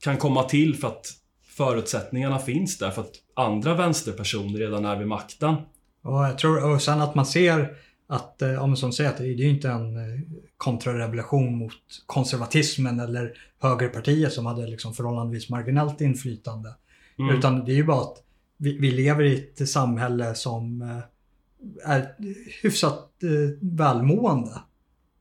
kan 0.00 0.16
komma 0.16 0.42
till 0.42 0.76
för 0.76 0.88
att 0.88 1.06
förutsättningarna 1.42 2.38
finns 2.38 2.78
där 2.78 2.90
för 2.90 3.02
att 3.02 3.14
andra 3.34 3.74
vänsterpersoner 3.74 4.58
redan 4.58 4.84
är 4.84 4.96
vid 4.96 5.08
makten. 5.08 5.54
Och 6.02 6.24
jag 6.24 6.38
tror, 6.38 6.72
och 6.72 6.82
sen 6.82 7.00
att 7.00 7.14
man 7.14 7.26
ser 7.26 7.76
att, 8.14 8.42
eh, 8.42 8.62
om 8.62 8.76
som 8.76 8.92
säger 8.92 9.10
att 9.10 9.18
det 9.18 9.24
är 9.24 9.28
ju 9.28 9.48
inte 9.48 9.68
en 9.68 9.96
eh, 9.96 10.20
kontrarevolution 10.56 11.58
mot 11.58 11.72
konservatismen 12.06 13.00
eller 13.00 13.32
högerpartiet 13.60 14.32
som 14.32 14.46
hade 14.46 14.66
liksom 14.66 14.94
förhållandevis 14.94 15.50
marginellt 15.50 16.00
inflytande. 16.00 16.74
Mm. 17.18 17.36
Utan 17.36 17.64
det 17.64 17.72
är 17.72 17.76
ju 17.76 17.84
bara 17.84 18.00
att 18.00 18.22
vi, 18.56 18.78
vi, 18.78 18.90
lever 18.90 19.24
i 19.24 19.48
ett 19.56 19.68
samhälle 19.68 20.34
som 20.34 20.82
eh, 20.82 21.90
är 21.92 22.14
hyfsat 22.62 23.10
välmående. 23.60 24.60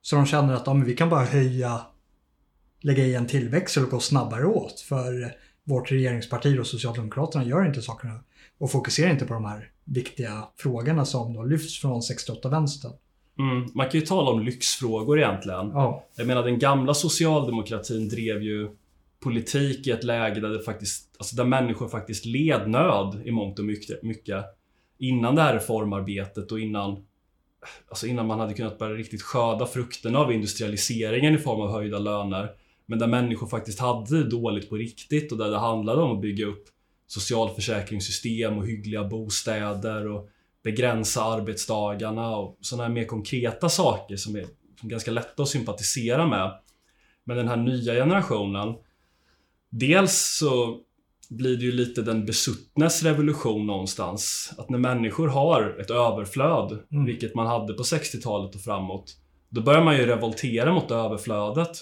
Så 0.01 0.15
de 0.15 0.25
känner 0.25 0.53
att 0.53 0.67
ja, 0.67 0.73
vi 0.73 0.95
kan 0.95 1.09
bara 1.09 1.25
höja, 1.25 1.81
lägga 2.81 3.05
i 3.05 3.15
en 3.15 3.27
tillväxel 3.27 3.83
och 3.83 3.89
gå 3.89 3.99
snabbare 3.99 4.45
åt. 4.45 4.79
För 4.79 5.35
vårt 5.63 5.91
regeringsparti 5.91 6.59
och 6.59 6.67
Socialdemokraterna 6.67 7.45
gör 7.45 7.65
inte 7.65 7.81
sakerna 7.81 8.19
och 8.57 8.71
fokuserar 8.71 9.11
inte 9.11 9.25
på 9.25 9.33
de 9.33 9.45
här 9.45 9.72
viktiga 9.85 10.47
frågorna 10.57 11.05
som 11.05 11.33
då 11.33 11.43
lyfts 11.43 11.79
från 11.79 12.01
68-vänstern. 12.01 12.91
Mm, 13.39 13.69
man 13.73 13.89
kan 13.89 13.99
ju 13.99 14.05
tala 14.05 14.31
om 14.31 14.43
lyxfrågor 14.45 15.19
egentligen. 15.19 15.69
Ja. 15.69 16.05
Jag 16.15 16.27
menar 16.27 16.43
den 16.43 16.59
gamla 16.59 16.93
socialdemokratin 16.93 18.09
drev 18.09 18.43
ju 18.43 18.69
politik 19.19 19.87
i 19.87 19.91
ett 19.91 20.03
läge 20.03 20.39
där 20.39 20.49
det 20.49 20.63
faktiskt, 20.63 21.15
alltså 21.17 21.35
där 21.35 21.43
människor 21.43 21.87
faktiskt 21.87 22.25
led 22.25 22.69
nöd 22.69 23.21
i 23.25 23.31
mångt 23.31 23.59
och 23.59 23.65
mycket. 24.01 24.45
Innan 24.97 25.35
det 25.35 25.41
här 25.41 25.53
reformarbetet 25.53 26.51
och 26.51 26.59
innan 26.59 27.05
Alltså 27.89 28.07
innan 28.07 28.27
man 28.27 28.39
hade 28.39 28.53
kunnat 28.53 28.79
börja 28.79 28.95
riktigt 28.95 29.21
skörda 29.21 29.65
frukterna 29.65 30.19
av 30.19 30.31
industrialiseringen 30.33 31.35
i 31.35 31.37
form 31.37 31.61
av 31.61 31.71
höjda 31.71 31.99
löner. 31.99 32.51
Men 32.85 32.99
där 32.99 33.07
människor 33.07 33.47
faktiskt 33.47 33.79
hade 33.79 34.23
dåligt 34.23 34.69
på 34.69 34.75
riktigt 34.75 35.31
och 35.31 35.37
där 35.37 35.49
det 35.49 35.57
handlade 35.57 36.01
om 36.01 36.15
att 36.15 36.21
bygga 36.21 36.45
upp 36.45 36.65
socialförsäkringssystem 37.13 38.57
och 38.57 38.67
hyggliga 38.67 39.03
bostäder 39.03 40.07
och 40.07 40.29
begränsa 40.63 41.23
arbetsdagarna 41.23 42.35
och 42.35 42.57
sådana 42.61 42.83
här 42.83 42.93
mer 42.93 43.05
konkreta 43.05 43.69
saker 43.69 44.15
som 44.15 44.35
är, 44.35 44.45
ganska 44.81 45.11
lätta 45.11 45.43
att 45.43 45.49
sympatisera 45.49 46.27
med. 46.27 46.51
Men 47.23 47.37
den 47.37 47.47
här 47.47 47.57
nya 47.57 47.93
generationen 47.93 48.75
Dels 49.75 50.37
så 50.39 50.77
blir 51.29 51.57
det 51.57 51.63
ju 51.63 51.71
lite 51.71 52.01
den 52.01 52.25
besuttnes 52.25 53.03
revolution 53.03 53.67
någonstans. 53.67 54.53
Att 54.57 54.69
när 54.69 54.77
människor 54.77 55.27
har 55.27 55.77
ett 55.79 55.89
överflöd, 55.89 56.79
mm. 56.91 57.05
vilket 57.05 57.35
man 57.35 57.47
hade 57.47 57.73
på 57.73 57.83
60-talet 57.83 58.55
och 58.55 58.61
framåt, 58.61 59.15
då 59.49 59.61
börjar 59.61 59.83
man 59.83 59.97
ju 59.97 60.05
revoltera 60.05 60.73
mot 60.73 60.91
överflödet. 60.91 61.77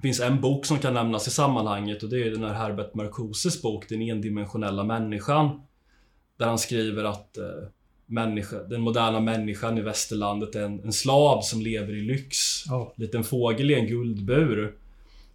Det 0.00 0.08
finns 0.08 0.20
en 0.20 0.40
bok 0.40 0.66
som 0.66 0.78
kan 0.78 0.94
nämnas 0.94 1.28
i 1.28 1.30
sammanhanget 1.30 2.02
och 2.02 2.08
det 2.08 2.22
är 2.22 2.30
den 2.30 2.44
här 2.44 2.54
Herbert 2.54 2.94
Marcoses 2.94 3.62
bok 3.62 3.88
Den 3.88 4.02
endimensionella 4.02 4.84
människan. 4.84 5.60
Där 6.38 6.46
han 6.46 6.58
skriver 6.58 7.04
att 7.04 7.38
eh, 7.38 7.44
människa, 8.06 8.56
den 8.56 8.80
moderna 8.80 9.20
människan 9.20 9.78
i 9.78 9.80
västerlandet 9.80 10.54
är 10.54 10.62
en, 10.62 10.84
en 10.84 10.92
slav 10.92 11.40
som 11.40 11.60
lever 11.60 11.96
i 11.96 12.02
lyx. 12.02 12.36
Oh. 12.70 12.88
Liten 12.96 13.24
fågel 13.24 13.70
i 13.70 13.74
en 13.74 13.86
guldbur. 13.86 14.74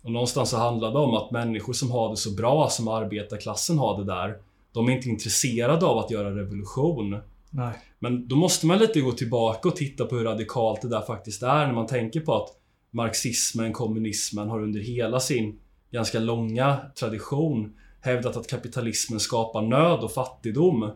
Och 0.02 0.12
någonstans 0.12 0.50
så 0.50 0.58
handlar 0.58 0.92
det 0.92 1.00
om 1.00 1.14
att 1.14 1.32
människor 1.32 1.74
som 1.74 1.92
har 1.92 2.10
det 2.10 2.18
så 2.18 2.32
bra 2.32 2.70
som 2.70 2.88
arbetarklassen 2.88 3.78
har 3.78 3.98
det 3.98 4.06
där, 4.06 4.38
de 4.72 4.90
är 4.90 4.92
inte 4.92 5.10
intresserade 5.10 5.86
av 5.86 5.98
att 5.98 6.12
göra 6.12 6.36
revolution. 6.36 7.18
Nej. 7.50 7.74
Men 8.00 8.28
då 8.28 8.36
måste 8.36 8.66
man 8.66 8.80
lite 8.80 9.02
gå 9.02 9.12
tillbaka 9.12 9.68
och 9.68 9.76
titta 9.76 10.06
på 10.06 10.16
hur 10.16 10.24
radikalt 10.24 10.82
det 10.82 10.90
där 10.90 11.02
faktiskt 11.02 11.44
är 11.44 11.68
när 11.68 11.74
man 11.74 11.88
tänker 11.88 12.20
på 12.20 12.36
att 12.36 12.50
marxismen, 12.96 13.74
kommunismen 13.74 14.50
har 14.50 14.64
under 14.64 14.80
hela 14.80 15.20
sin 15.20 15.60
ganska 15.92 16.20
långa 16.20 16.78
tradition 17.00 17.74
hävdat 18.02 18.38
att 18.38 18.48
kapitalismen 18.48 19.20
skapar 19.20 19.62
nöd 19.62 20.00
och 20.00 20.12
fattigdom. 20.12 20.92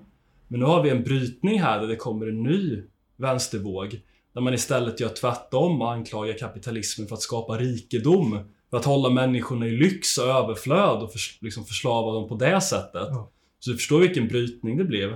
Men 0.48 0.60
nu 0.60 0.66
har 0.66 0.84
vi 0.84 0.90
en 0.90 1.04
brytning 1.04 1.62
här 1.62 1.82
där 1.82 1.88
det 1.88 1.96
kommer 1.96 2.28
en 2.28 2.44
ny 2.44 2.84
vänstervåg. 3.18 4.02
Där 4.34 4.42
man 4.42 4.54
istället 4.54 5.00
gör 5.00 5.10
tvärtom 5.10 5.82
och 5.82 5.92
anklagar 5.92 6.38
kapitalismen 6.38 7.08
för 7.08 7.16
att 7.16 7.22
skapa 7.22 7.58
rikedom. 7.58 8.40
För 8.70 8.78
att 8.78 8.86
hålla 8.86 9.10
människorna 9.10 9.68
i 9.68 9.72
lyx 9.72 10.18
och 10.18 10.26
överflöd 10.26 11.04
och 11.04 11.12
för, 11.12 11.20
liksom 11.40 11.66
förslava 11.66 12.14
dem 12.14 12.28
på 12.28 12.36
det 12.36 12.62
sättet. 12.62 13.08
Ja. 13.10 13.32
Så 13.60 13.70
du 13.70 13.78
förstår 13.78 14.00
vilken 14.00 14.28
brytning 14.28 14.78
det 14.78 14.84
blev. 14.84 15.16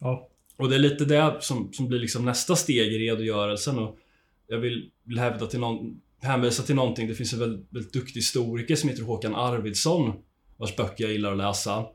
Ja. 0.00 0.28
Och 0.56 0.68
det 0.68 0.74
är 0.74 0.78
lite 0.78 1.04
det 1.04 1.36
som, 1.40 1.72
som 1.72 1.88
blir 1.88 1.98
liksom 1.98 2.24
nästa 2.24 2.56
steg 2.56 2.92
i 2.92 2.98
redogörelsen. 2.98 3.78
Och 3.78 3.98
jag 4.46 4.58
vill, 4.58 4.90
vill 5.04 5.18
hävda 5.18 5.46
till 5.46 5.60
någon, 5.60 6.00
hänvisa 6.24 6.62
till 6.62 6.74
någonting. 6.74 7.08
Det 7.08 7.14
finns 7.14 7.32
en 7.32 7.38
väldigt, 7.38 7.66
väldigt 7.70 7.92
duktig 7.92 8.14
historiker 8.14 8.76
som 8.76 8.88
heter 8.88 9.02
Håkan 9.02 9.34
Arvidsson. 9.34 10.12
Vars 10.56 10.76
böcker 10.76 11.04
jag 11.04 11.12
gillar 11.12 11.32
att 11.32 11.38
läsa. 11.38 11.86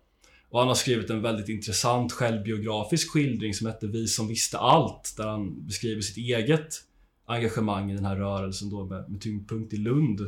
Och 0.50 0.60
han 0.60 0.68
har 0.68 0.76
skrivit 0.76 1.10
en 1.10 1.22
väldigt 1.22 1.50
intressant 1.50 2.12
självbiografisk 2.12 3.12
skildring 3.12 3.54
som 3.54 3.68
heter 3.68 3.88
Vi 3.88 4.08
som 4.08 4.28
visste 4.28 4.58
allt. 4.58 5.14
Där 5.18 5.28
han 5.28 5.66
beskriver 5.66 6.02
sitt 6.02 6.18
eget 6.18 6.76
engagemang 7.26 7.92
i 7.92 7.96
den 7.96 8.06
här 8.06 8.16
rörelsen 8.16 8.70
då 8.70 8.86
med, 8.86 9.10
med 9.12 9.22
tyngdpunkt 9.22 9.74
i 9.74 9.78
Lund. 9.78 10.22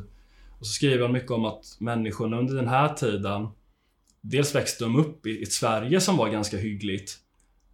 Och 0.60 0.68
så 0.68 0.74
skriver 0.74 1.04
han 1.04 1.14
mycket 1.14 1.32
om 1.32 1.46
att 1.46 1.78
människorna 1.80 2.40
under 2.40 2.56
den 2.56 2.68
här 2.68 2.94
tiden 2.94 3.48
Dels 4.22 4.56
växte 4.56 4.84
de 4.84 4.96
upp 4.96 5.28
i 5.28 5.44
ett 5.44 5.52
Sverige 5.52 6.02
som 6.02 6.18
var 6.18 6.30
ganska 6.30 6.58
hyggligt 6.58 7.18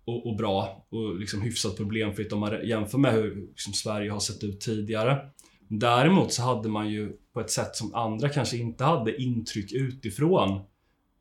och, 0.06 0.28
och 0.28 0.36
bra 0.36 0.86
och 0.90 1.16
liksom 1.20 1.42
hyfsat 1.42 1.78
problemfritt 1.78 2.34
om 2.34 2.40
man 2.40 2.68
jämför 2.68 2.98
med 2.98 3.14
hur 3.14 3.36
liksom, 3.36 3.74
Sverige 3.74 4.12
har 4.12 4.20
sett 4.20 4.44
ut 4.44 4.60
tidigare. 4.60 5.30
Däremot 5.68 6.34
så 6.34 6.42
hade 6.42 6.70
man 6.70 6.90
ju 6.90 7.18
på 7.34 7.42
ett 7.42 7.52
sätt 7.52 7.76
som 7.76 7.96
andra 7.96 8.30
kanske 8.30 8.58
inte 8.58 8.84
hade 8.84 9.22
intryck 9.22 9.72
utifrån, 9.74 10.60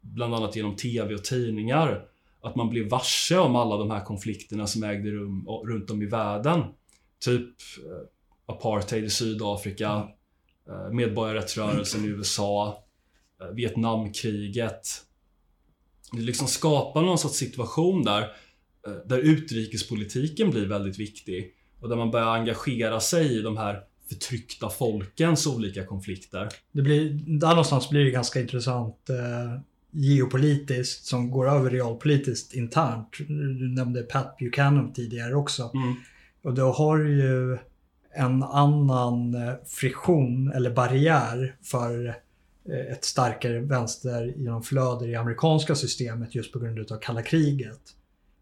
bland 0.00 0.34
annat 0.34 0.56
genom 0.56 0.76
TV 0.76 1.14
och 1.14 1.24
tidningar, 1.24 2.08
att 2.40 2.56
man 2.56 2.68
blev 2.68 2.88
varse 2.88 3.38
om 3.38 3.56
alla 3.56 3.76
de 3.76 3.90
här 3.90 4.04
konflikterna 4.04 4.66
som 4.66 4.82
ägde 4.82 5.10
rum 5.10 5.46
runt 5.64 5.90
om 5.90 6.02
i 6.02 6.06
världen. 6.06 6.62
Typ 7.24 7.48
eh, 7.78 8.54
apartheid 8.54 9.04
i 9.04 9.10
Sydafrika, 9.10 10.08
eh, 10.68 10.90
medborgarrättsrörelsen 10.92 12.04
i 12.04 12.08
USA, 12.08 12.84
eh, 13.40 13.48
Vietnamkriget. 13.48 14.88
Det 16.12 16.22
liksom 16.22 16.46
skapar 16.46 17.02
någon 17.02 17.18
sorts 17.18 17.34
situation 17.34 18.04
där, 18.04 18.28
där 19.06 19.18
utrikespolitiken 19.18 20.50
blir 20.50 20.66
väldigt 20.66 20.98
viktig. 20.98 21.54
Och 21.80 21.88
där 21.88 21.96
man 21.96 22.10
börjar 22.10 22.26
engagera 22.26 23.00
sig 23.00 23.38
i 23.38 23.42
de 23.42 23.56
här 23.56 23.82
förtryckta 24.08 24.70
folkens 24.70 25.46
olika 25.46 25.86
konflikter. 25.86 26.48
Det 26.72 26.82
blir, 26.82 27.10
där 27.26 27.48
någonstans 27.48 27.90
blir 27.90 28.04
det 28.04 28.10
ganska 28.10 28.40
intressant 28.40 29.10
eh, 29.10 29.60
geopolitiskt 29.90 31.04
som 31.04 31.30
går 31.30 31.50
över 31.50 31.70
realpolitiskt 31.70 32.54
internt. 32.54 33.08
Du 33.28 33.68
nämnde 33.68 34.02
Pat 34.02 34.36
Buchanan 34.38 34.92
tidigare 34.92 35.34
också. 35.34 35.70
Mm. 35.74 35.94
Och 36.42 36.54
då 36.54 36.72
har 36.72 36.98
ju 36.98 37.58
en 38.14 38.42
annan 38.42 39.34
eh, 39.34 39.54
friktion 39.66 40.52
eller 40.52 40.70
barriär 40.70 41.56
för 41.62 42.06
eh, 42.68 42.92
ett 42.92 43.04
starkare 43.04 43.60
vänstergenomflöde 43.60 45.06
i 45.06 45.16
amerikanska 45.16 45.74
systemet 45.74 46.34
just 46.34 46.52
på 46.52 46.58
grund 46.58 46.92
av 46.92 46.98
kalla 46.98 47.22
kriget. 47.22 47.80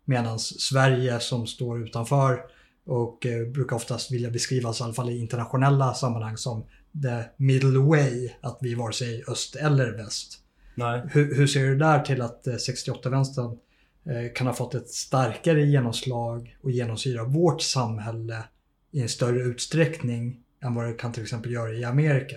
Medan 0.04 0.38
Sverige 0.38 1.20
som 1.20 1.46
står 1.46 1.84
utanför 1.84 2.40
och 2.86 3.26
eh, 3.26 3.46
brukar 3.46 3.76
oftast 3.76 4.12
vilja 4.12 4.30
beskrivas, 4.30 4.80
i 4.80 4.82
alla 4.82 4.94
fall 4.94 5.10
i 5.10 5.18
internationella 5.18 5.94
sammanhang, 5.94 6.36
som 6.36 6.64
the 7.02 7.22
middle 7.36 7.78
way. 7.78 8.30
Att 8.40 8.58
vi 8.60 8.74
vare 8.74 8.92
sig 8.92 9.24
öst 9.28 9.56
eller 9.56 9.92
väst. 9.92 10.38
Nej. 10.74 11.02
Hur, 11.10 11.34
hur 11.34 11.46
ser 11.46 11.66
du 11.66 11.78
där 11.78 12.00
till 12.02 12.22
att 12.22 12.46
68-vänstern 12.46 13.58
eh, 14.06 14.32
kan 14.34 14.46
ha 14.46 14.54
fått 14.54 14.74
ett 14.74 14.88
starkare 14.88 15.66
genomslag 15.66 16.56
och 16.62 16.70
genomsyra 16.70 17.24
vårt 17.24 17.62
samhälle 17.62 18.44
i 18.90 19.00
en 19.00 19.08
större 19.08 19.42
utsträckning 19.42 20.40
än 20.62 20.74
vad 20.74 20.86
det 20.86 20.92
kan 20.92 21.12
till 21.12 21.22
exempel 21.22 21.52
göra 21.52 21.72
i 21.72 21.84
Amerika? 21.84 22.36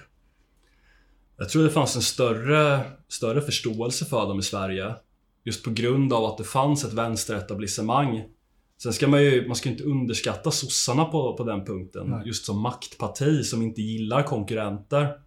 Jag 1.37 1.49
tror 1.49 1.63
det 1.63 1.69
fanns 1.69 1.95
en 1.95 2.01
större, 2.01 2.81
större 3.07 3.41
förståelse 3.41 4.05
för 4.05 4.27
dem 4.27 4.39
i 4.39 4.43
Sverige. 4.43 4.95
Just 5.43 5.63
på 5.63 5.69
grund 5.69 6.13
av 6.13 6.25
att 6.25 6.37
det 6.37 6.43
fanns 6.43 6.83
ett 6.83 6.93
vänsteretablissemang 6.93 8.23
Sen 8.77 8.93
ska 8.93 9.07
man 9.07 9.23
ju 9.23 9.47
man 9.47 9.55
ska 9.55 9.69
inte 9.69 9.83
underskatta 9.83 10.51
sossarna 10.51 11.05
på, 11.05 11.33
på 11.37 11.43
den 11.43 11.65
punkten. 11.65 12.07
Nej. 12.07 12.27
Just 12.27 12.45
som 12.45 12.59
maktparti 12.61 13.45
som 13.45 13.61
inte 13.61 13.81
gillar 13.81 14.23
konkurrenter. 14.23 15.19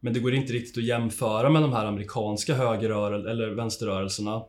Men 0.00 0.12
det 0.12 0.20
går 0.20 0.34
inte 0.34 0.52
riktigt 0.52 0.78
att 0.78 0.84
jämföra 0.84 1.50
med 1.50 1.62
de 1.62 1.72
här 1.72 1.84
amerikanska 1.86 2.54
högerrörelserna 2.54 3.30
eller 3.30 3.48
vänsterrörelserna. 3.48 4.42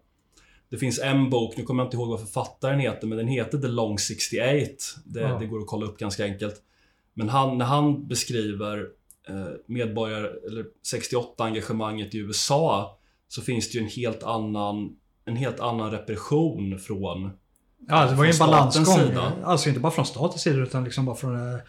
Det 0.69 0.77
finns 0.77 0.99
en 0.99 1.29
bok, 1.29 1.57
nu 1.57 1.63
kommer 1.63 1.83
jag 1.83 1.87
inte 1.87 1.97
ihåg 1.97 2.09
vad 2.09 2.19
författaren 2.19 2.79
heter, 2.79 3.07
men 3.07 3.17
den 3.17 3.27
heter 3.27 3.57
The 3.57 3.67
Long 3.67 3.99
68. 3.99 4.65
Det, 5.05 5.19
Ja. 5.19 5.39
det 5.39 5.45
går 5.45 5.59
att 5.59 5.67
kolla 5.67 5.85
upp 5.85 5.97
ganska 5.97 6.23
enkelt. 6.23 6.55
Men 7.13 7.29
han, 7.29 7.57
när 7.57 7.65
han 7.65 8.07
beskriver 8.07 8.87
eh, 9.29 9.47
medborgare, 9.65 10.29
eller 10.47 10.65
68-engagemanget 10.93 12.15
i 12.15 12.17
USA, 12.17 12.97
så 13.27 13.41
finns 13.41 13.71
det 13.71 13.77
ju 13.77 13.83
en 13.83 13.89
helt 13.89 14.23
annan, 14.23 14.95
en 15.25 15.35
helt 15.35 15.59
annan 15.59 15.91
repression 15.91 16.79
från 16.79 17.29
Ja, 17.87 18.05
det 18.05 18.15
var 18.15 18.25
ju 18.25 18.31
en 18.31 18.37
balansgång. 18.39 18.97
sida. 18.97 19.33
Alltså 19.43 19.69
inte 19.69 19.81
bara 19.81 19.91
från 19.91 20.05
statens 20.05 20.41
sida 20.41 20.57
utan 20.57 20.83
liksom 20.83 21.05
bara 21.05 21.15
från 21.15 21.33
det 21.33 21.63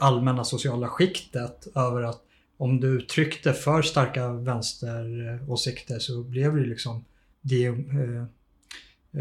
allmänna 0.00 0.44
sociala 0.44 0.88
skiktet 0.88 1.66
över 1.74 2.02
att 2.02 2.20
om 2.58 2.80
du 2.80 2.88
uttryckte 2.88 3.52
för 3.52 3.82
starka 3.82 4.28
vänsteråsikter 4.28 5.98
så 5.98 6.22
blev 6.22 6.54
du 6.56 6.66
liksom 6.66 7.04
de, 7.40 7.68
eh, 7.68 8.22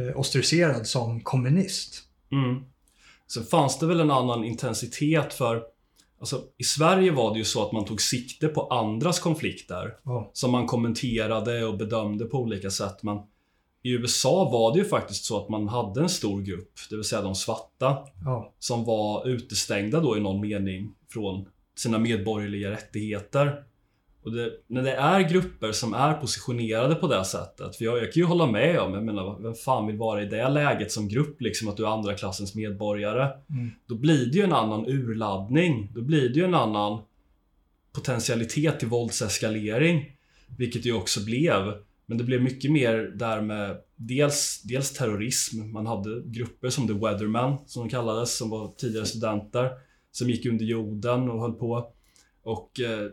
eh, 0.01 0.17
ostraciserad 0.19 0.87
som 0.87 1.21
kommunist. 1.21 2.03
Mm. 2.31 2.63
Sen 3.27 3.43
fanns 3.43 3.79
det 3.79 3.85
väl 3.85 3.99
en 3.99 4.11
annan 4.11 4.43
intensitet 4.43 5.33
för 5.33 5.63
Alltså, 6.19 6.43
I 6.57 6.63
Sverige 6.63 7.11
var 7.11 7.33
det 7.33 7.37
ju 7.37 7.45
så 7.45 7.65
att 7.65 7.71
man 7.71 7.85
tog 7.85 8.01
sikte 8.01 8.47
på 8.47 8.67
andras 8.67 9.19
konflikter 9.19 9.95
Ja, 10.03 10.29
som 10.33 10.51
man 10.51 10.67
kommenterade 10.67 11.65
och 11.65 11.77
bedömde 11.77 12.25
på 12.25 12.37
olika 12.37 12.69
sätt. 12.69 13.03
Men 13.03 13.17
i 13.85 13.91
USA 13.91 14.49
var 14.51 14.73
det 14.73 14.79
ju 14.79 14.85
faktiskt 14.85 15.25
så 15.25 15.43
att 15.43 15.49
man 15.49 15.67
hade 15.67 16.01
en 16.01 16.09
stor 16.09 16.41
grupp, 16.41 16.71
det 16.89 16.95
vill 16.95 17.05
säga 17.05 17.21
de 17.21 17.35
svarta, 17.35 17.97
ja, 18.25 18.53
som 18.59 18.83
var 18.85 19.27
utestängda 19.27 19.99
då 19.99 20.17
i 20.17 20.19
någon 20.19 20.41
mening 20.41 20.93
från 21.09 21.45
sina 21.75 21.97
medborgerliga 21.97 22.71
rättigheter. 22.71 23.63
Och 24.23 24.31
det, 24.31 24.51
när 24.67 24.83
det 24.83 24.95
är 24.95 25.29
grupper 25.29 25.71
som 25.71 25.93
är 25.93 26.13
positionerade 26.13 26.95
på 26.95 27.07
det 27.07 27.25
sättet, 27.25 27.75
för 27.75 27.85
jag, 27.85 27.97
jag 27.97 28.13
kan 28.13 28.21
ju 28.21 28.25
hålla 28.25 28.45
med 28.45 28.79
om, 28.79 28.93
jag 28.93 29.03
menar, 29.03 29.39
vem 29.41 29.53
fan 29.53 29.87
vill 29.87 29.97
vara 29.97 30.23
i 30.23 30.25
det 30.25 30.49
läget 30.49 30.91
som 30.91 31.07
grupp, 31.07 31.41
liksom 31.41 31.67
att 31.67 31.77
du 31.77 31.83
är 31.85 31.89
andra 31.89 32.13
klassens 32.13 32.55
medborgare? 32.55 33.29
mm, 33.49 33.71
Då 33.87 33.95
blir 33.95 34.25
det 34.25 34.37
ju 34.37 34.43
en 34.43 34.53
annan 34.53 34.85
urladdning. 34.85 35.91
Då 35.95 36.01
blir 36.01 36.29
det 36.29 36.39
ju 36.39 36.45
en 36.45 36.55
annan 36.55 37.01
potentialitet 37.91 38.79
till 38.79 38.87
våldseskalering. 38.87 40.11
Vilket 40.57 40.83
det 40.83 40.89
ju 40.89 40.95
också 40.95 41.25
blev. 41.25 41.73
Men 42.05 42.17
det 42.17 42.23
blev 42.23 42.43
mycket 42.43 42.71
mer 42.71 43.11
där 43.15 43.41
med 43.41 43.77
dels, 43.95 44.61
dels 44.63 44.93
terrorism. 44.93 45.71
Man 45.71 45.85
hade 45.85 46.21
grupper 46.25 46.69
som 46.69 46.87
The 46.87 46.93
Weathermen, 46.93 47.57
som 47.65 47.83
de 47.83 47.89
kallades, 47.89 48.37
som 48.37 48.49
var 48.49 48.73
tidigare 48.77 49.05
studenter. 49.05 49.69
Som 50.11 50.29
gick 50.29 50.45
under 50.45 50.65
jorden 50.65 51.29
och 51.29 51.41
höll 51.41 51.53
på. 51.53 51.91
Och 52.43 52.79
eh, 52.79 53.09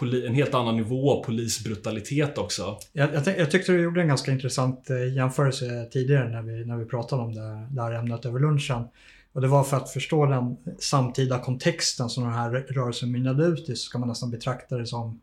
poli- 0.00 0.26
en 0.26 0.34
helt 0.34 0.54
annan 0.54 0.76
nivå 0.76 1.12
av 1.12 1.24
polisbrutalitet 1.24 2.38
också. 2.38 2.78
Jag, 2.92 3.14
jag, 3.14 3.38
jag 3.38 3.50
tyckte 3.50 3.72
du 3.72 3.82
gjorde 3.82 4.00
en 4.00 4.08
ganska 4.08 4.32
intressant 4.32 4.90
eh, 4.90 5.14
jämförelse 5.14 5.88
tidigare 5.92 6.28
när 6.28 6.42
vi, 6.42 6.64
när 6.64 6.76
vi 6.76 6.84
pratade 6.84 7.22
om 7.22 7.34
det, 7.34 7.68
det 7.70 7.82
här 7.82 7.92
ämnet 7.92 8.24
över 8.24 8.40
lunchen. 8.40 8.84
Och 9.32 9.40
det 9.40 9.48
var 9.48 9.64
för 9.64 9.76
att 9.76 9.90
förstå 9.90 10.26
den 10.26 10.56
samtida 10.78 11.38
kontexten 11.38 12.08
som 12.08 12.24
den 12.24 12.32
här 12.32 12.50
rörelsen 12.50 13.12
mynnade 13.12 13.44
ut 13.46 13.68
i 13.68 13.76
så 13.76 13.84
ska 13.84 13.98
man 13.98 14.08
nästan 14.08 14.30
betrakta 14.30 14.78
det 14.78 14.86
som 14.86 15.20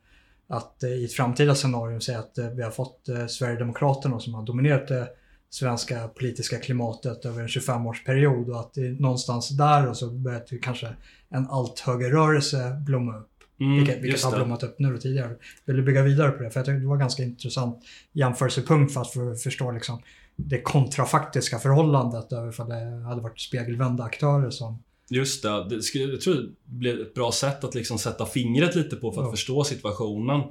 att 0.53 0.83
eh, 0.83 0.89
i 0.89 1.05
ett 1.05 1.13
framtida 1.13 1.55
scenario 1.55 1.99
säga 1.99 2.19
att 2.19 2.37
eh, 2.37 2.49
vi 2.49 2.63
har 2.63 2.71
fått 2.71 3.09
eh, 3.09 3.27
Sverigedemokraterna 3.27 4.19
som 4.19 4.33
har 4.33 4.43
dominerat 4.43 4.87
det 4.87 5.07
svenska 5.49 6.07
politiska 6.07 6.57
klimatet 6.57 7.25
över 7.25 7.41
en 7.41 7.47
25-årsperiod 7.47 8.49
och 8.49 8.59
att 8.59 8.73
det 8.73 8.81
är 8.87 8.91
någonstans 8.91 9.49
där 9.49 9.89
och 9.89 9.97
så 9.97 10.09
börjat 10.09 10.47
det 10.47 10.57
kanske 10.57 10.87
en 11.29 11.47
allt-högerrörelse 11.49 12.77
blomma 12.85 13.17
upp. 13.17 13.29
Mm, 13.59 13.77
Vilket, 13.77 14.03
vilket 14.03 14.23
har 14.23 14.35
blommat 14.35 14.63
upp 14.63 14.79
nu 14.79 14.93
och 14.93 15.01
tidigare. 15.01 15.35
Vill 15.65 15.75
du 15.75 15.83
bygga 15.83 16.01
vidare 16.01 16.31
på 16.31 16.43
det? 16.43 16.51
För 16.51 16.59
jag 16.59 16.65
tycker 16.65 16.79
det 16.79 16.87
var 16.87 16.97
ganska 16.97 17.23
intressant 17.23 17.83
jämförelsepunkt 18.11 18.93
för 18.93 19.01
att 19.01 19.11
för- 19.11 19.35
förstå 19.35 19.71
liksom 19.71 20.01
det 20.35 20.61
kontrafaktiska 20.61 21.59
förhållandet 21.59 22.33
över 22.33 22.49
ifall 22.49 22.69
det 22.69 23.03
hade 23.07 23.21
varit 23.21 23.39
spegelvända 23.39 24.03
aktörer 24.03 24.49
som... 24.49 24.83
Just 25.15 25.43
det. 25.43 25.69
det 25.69 25.81
skulle, 25.81 26.03
jag 26.13 26.21
tror 26.21 26.33
det 26.35 26.49
blir 26.65 27.01
ett 27.01 27.13
bra 27.13 27.31
sätt 27.31 27.63
att 27.63 27.75
liksom 27.75 27.97
sätta 27.99 28.25
fingret 28.25 28.75
lite 28.75 28.95
på 28.95 29.11
för 29.11 29.21
att 29.21 29.27
Ja. 29.27 29.31
förstå 29.31 29.63
situationen. 29.63 30.41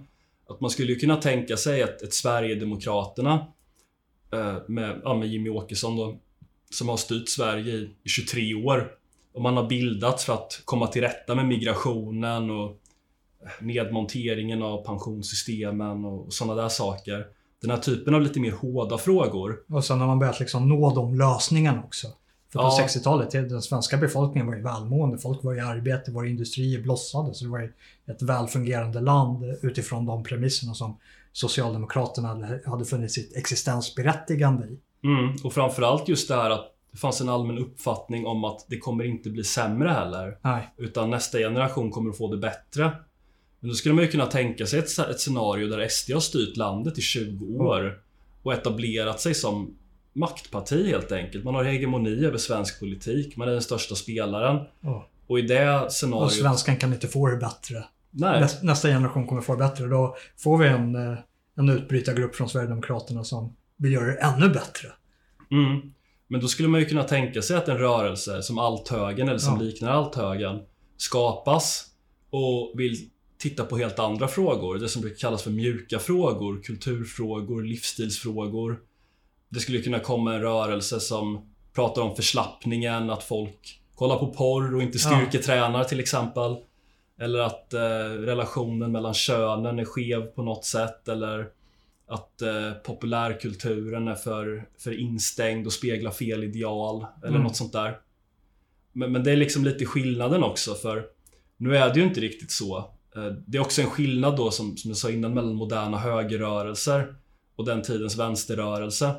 Att 0.48 0.60
man 0.60 0.70
skulle 0.70 0.94
kunna 0.94 1.16
tänka 1.16 1.56
sig 1.56 1.82
att 1.82 2.02
ett 2.02 2.14
Sverigedemokraterna 2.14 3.46
eh, 4.32 4.56
med, 4.68 5.00
ja, 5.04 5.14
med 5.14 5.28
Jimmy 5.28 5.50
Åkesson 5.50 5.96
då, 5.96 6.18
som 6.70 6.88
har 6.88 6.96
styrt 6.96 7.28
Sverige 7.28 7.72
i, 7.74 7.90
i 8.04 8.08
23 8.08 8.54
år. 8.54 8.90
Och 9.32 9.42
man 9.42 9.56
har 9.56 9.66
bildats 9.68 10.24
för 10.24 10.32
att 10.32 10.62
komma 10.64 10.86
till 10.86 11.02
rätta 11.02 11.34
med 11.34 11.46
migrationen 11.46 12.50
och 12.50 12.66
eh, 13.42 13.48
nedmonteringen 13.60 14.62
av 14.62 14.84
pensionssystemen 14.84 16.04
och, 16.04 16.26
och 16.26 16.32
sådana 16.32 16.62
där 16.62 16.68
saker. 16.68 17.26
Den 17.60 17.70
här 17.70 17.78
typen 17.78 18.14
av 18.14 18.22
lite 18.22 18.40
mer 18.40 18.52
hårda 18.52 18.98
frågor. 18.98 19.56
Och 19.68 19.84
sen 19.84 20.00
har 20.00 20.06
man 20.06 20.18
börjat 20.18 20.40
liksom 20.40 20.68
nå 20.68 20.94
de 20.94 21.18
lösningarna 21.18 21.82
också. 21.84 22.06
För 22.52 22.58
på 22.58 22.64
Ja. 22.64 22.86
60-talet, 22.88 23.30
den 23.30 23.62
svenska 23.62 23.96
befolkningen 23.96 24.46
var 24.46 24.54
ju 24.56 24.62
välmående. 24.62 25.18
Folk 25.18 25.44
var 25.44 25.54
i 25.54 25.60
arbete, 25.60 26.10
våra 26.10 26.26
industrier 26.26 26.82
blossade. 26.82 27.34
Så 27.34 27.44
det 27.44 27.50
var 27.50 27.58
ju 27.60 27.72
ett 28.06 28.22
välfungerande 28.22 29.00
land 29.00 29.44
utifrån 29.62 30.06
de 30.06 30.22
premisserna 30.24 30.74
som 30.74 30.96
Socialdemokraterna 31.32 32.28
hade- 32.28 32.60
hade 32.66 32.84
funnit 32.84 33.12
sitt 33.12 33.36
existensberättigande 33.36 34.66
i. 34.66 34.78
Mm, 35.04 35.34
och 35.44 35.52
framförallt 35.52 36.08
just 36.08 36.28
det 36.28 36.34
här 36.34 36.50
att 36.50 36.68
det 36.92 36.98
fanns 36.98 37.20
en 37.20 37.28
allmän 37.28 37.58
uppfattning 37.58 38.26
om 38.26 38.44
att 38.44 38.66
det 38.68 38.78
kommer 38.78 39.04
inte 39.04 39.30
bli 39.30 39.44
sämre 39.44 39.88
heller. 39.88 40.38
Nej. 40.42 40.68
Utan 40.76 41.10
nästa 41.10 41.38
generation 41.38 41.90
kommer 41.90 42.10
att 42.10 42.18
få 42.18 42.30
det 42.30 42.36
bättre. 42.38 42.90
Men 43.60 43.68
då 43.70 43.74
skulle 43.74 43.94
man 43.94 44.04
ju 44.04 44.10
kunna 44.10 44.26
tänka 44.26 44.66
sig 44.66 44.78
ett, 44.78 44.98
ett 44.98 45.20
scenario 45.20 45.68
där 45.68 45.88
SD 45.88 46.12
har 46.12 46.20
styrt 46.20 46.56
landet 46.56 46.98
i 46.98 47.00
20 47.00 47.58
år 47.58 47.98
och 48.42 48.52
etablerat 48.52 49.20
sig 49.20 49.34
som 49.34 49.74
maktparti 50.12 50.86
helt 50.90 51.12
enkelt. 51.12 51.44
Man 51.44 51.54
har 51.54 51.64
hegemoni 51.64 52.24
över 52.26 52.38
svensk 52.38 52.80
politik. 52.80 53.36
Man 53.36 53.48
är 53.48 53.52
den 53.52 53.62
största 53.62 53.94
spelaren. 53.94 54.66
Ja. 54.80 55.08
Och 55.26 55.38
i 55.38 55.42
det 55.42 55.80
Och 55.80 55.92
scenariot... 55.92 56.32
svenskan 56.32 56.76
kan 56.76 56.92
inte 56.92 57.08
få 57.08 57.26
det 57.26 57.36
bättre. 57.36 57.84
Nej. 58.10 58.42
Näs- 58.42 58.62
Nästa 58.64 58.88
generation 58.88 59.26
kommer 59.26 59.42
få 59.42 59.52
det 59.52 59.58
bättre. 59.58 59.86
Då 59.86 60.16
får 60.38 60.58
vi 60.58 60.68
en, 60.68 60.94
eh, 60.94 61.18
en 61.56 61.68
utbrytargrupp 61.68 62.34
från 62.34 62.48
Sverigedemokraterna 62.48 63.24
som 63.24 63.56
vill 63.76 63.92
göra 63.92 64.06
det 64.06 64.12
ännu 64.20 64.48
bättre. 64.48 64.88
Mm. 65.50 65.92
Men 66.28 66.40
då 66.40 66.48
skulle 66.48 66.68
man 66.68 66.80
ju 66.80 66.86
kunna 66.86 67.04
tänka 67.04 67.42
sig 67.42 67.56
att 67.56 67.68
en 67.68 67.78
rörelse 67.78 68.42
som 68.42 68.58
Althögern 68.58 69.28
eller 69.28 69.38
som 69.38 69.54
Ja. 69.54 69.62
liknar 69.62 69.90
Althögern 69.90 70.60
skapas 70.96 71.84
och 72.30 72.72
vill 72.76 72.96
titta 73.38 73.64
på 73.64 73.76
helt 73.78 73.98
andra 73.98 74.28
frågor. 74.28 74.78
Det 74.78 74.88
som 74.88 75.02
brukar 75.02 75.16
kallas 75.18 75.42
för 75.42 75.50
mjuka 75.50 75.98
frågor, 75.98 76.62
kulturfrågor, 76.62 77.62
livsstilsfrågor. 77.62 78.78
Det 79.52 79.60
skulle 79.60 79.78
kunna 79.82 79.98
komma 79.98 80.34
en 80.34 80.40
rörelse 80.40 81.00
som 81.00 81.46
pratar 81.74 82.02
om 82.02 82.16
förslappningen, 82.16 83.10
att 83.10 83.22
folk 83.22 83.80
kollar 83.94 84.16
på 84.18 84.26
porr 84.26 84.74
och 84.74 84.82
inte 84.82 84.98
Ja. 85.04 85.16
styrketränar 85.16 85.84
till 85.84 86.00
exempel. 86.00 86.56
Eller 87.20 87.38
att 87.38 87.74
eh, 87.74 87.80
relationen 88.20 88.92
mellan 88.92 89.14
könen 89.14 89.78
är 89.78 89.84
skev 89.84 90.22
på 90.26 90.42
något 90.42 90.64
sätt 90.64 91.08
eller 91.08 91.46
att 92.06 92.42
eh, 92.42 92.72
populärkulturen 92.86 94.08
är 94.08 94.14
för, 94.14 94.64
för 94.78 95.00
instängd 95.00 95.66
och 95.66 95.72
speglar 95.72 96.10
fel 96.10 96.44
ideal 96.44 97.06
eller 97.22 97.28
Mm. 97.28 97.42
något 97.42 97.56
sånt 97.56 97.72
där. 97.72 97.98
Men, 98.92 99.12
men 99.12 99.24
det 99.24 99.32
är 99.32 99.36
liksom 99.36 99.64
lite 99.64 99.84
skillnaden 99.86 100.42
också 100.42 100.74
för 100.74 101.04
nu 101.56 101.76
är 101.76 101.94
det 101.94 102.00
ju 102.00 102.06
inte 102.06 102.20
riktigt 102.20 102.50
så. 102.50 102.76
Eh, 103.16 103.24
Det 103.46 103.58
är 103.58 103.62
också 103.62 103.82
en 103.82 103.90
skillnad 103.90 104.36
då 104.36 104.50
som, 104.50 104.76
som 104.76 104.90
jag 104.90 104.98
sa 104.98 105.10
innan 105.10 105.34
mellan 105.34 105.54
moderna 105.54 105.98
högerrörelser 105.98 107.14
och 107.56 107.64
den 107.64 107.82
tidens 107.82 108.16
vänsterrörelse. 108.18 109.14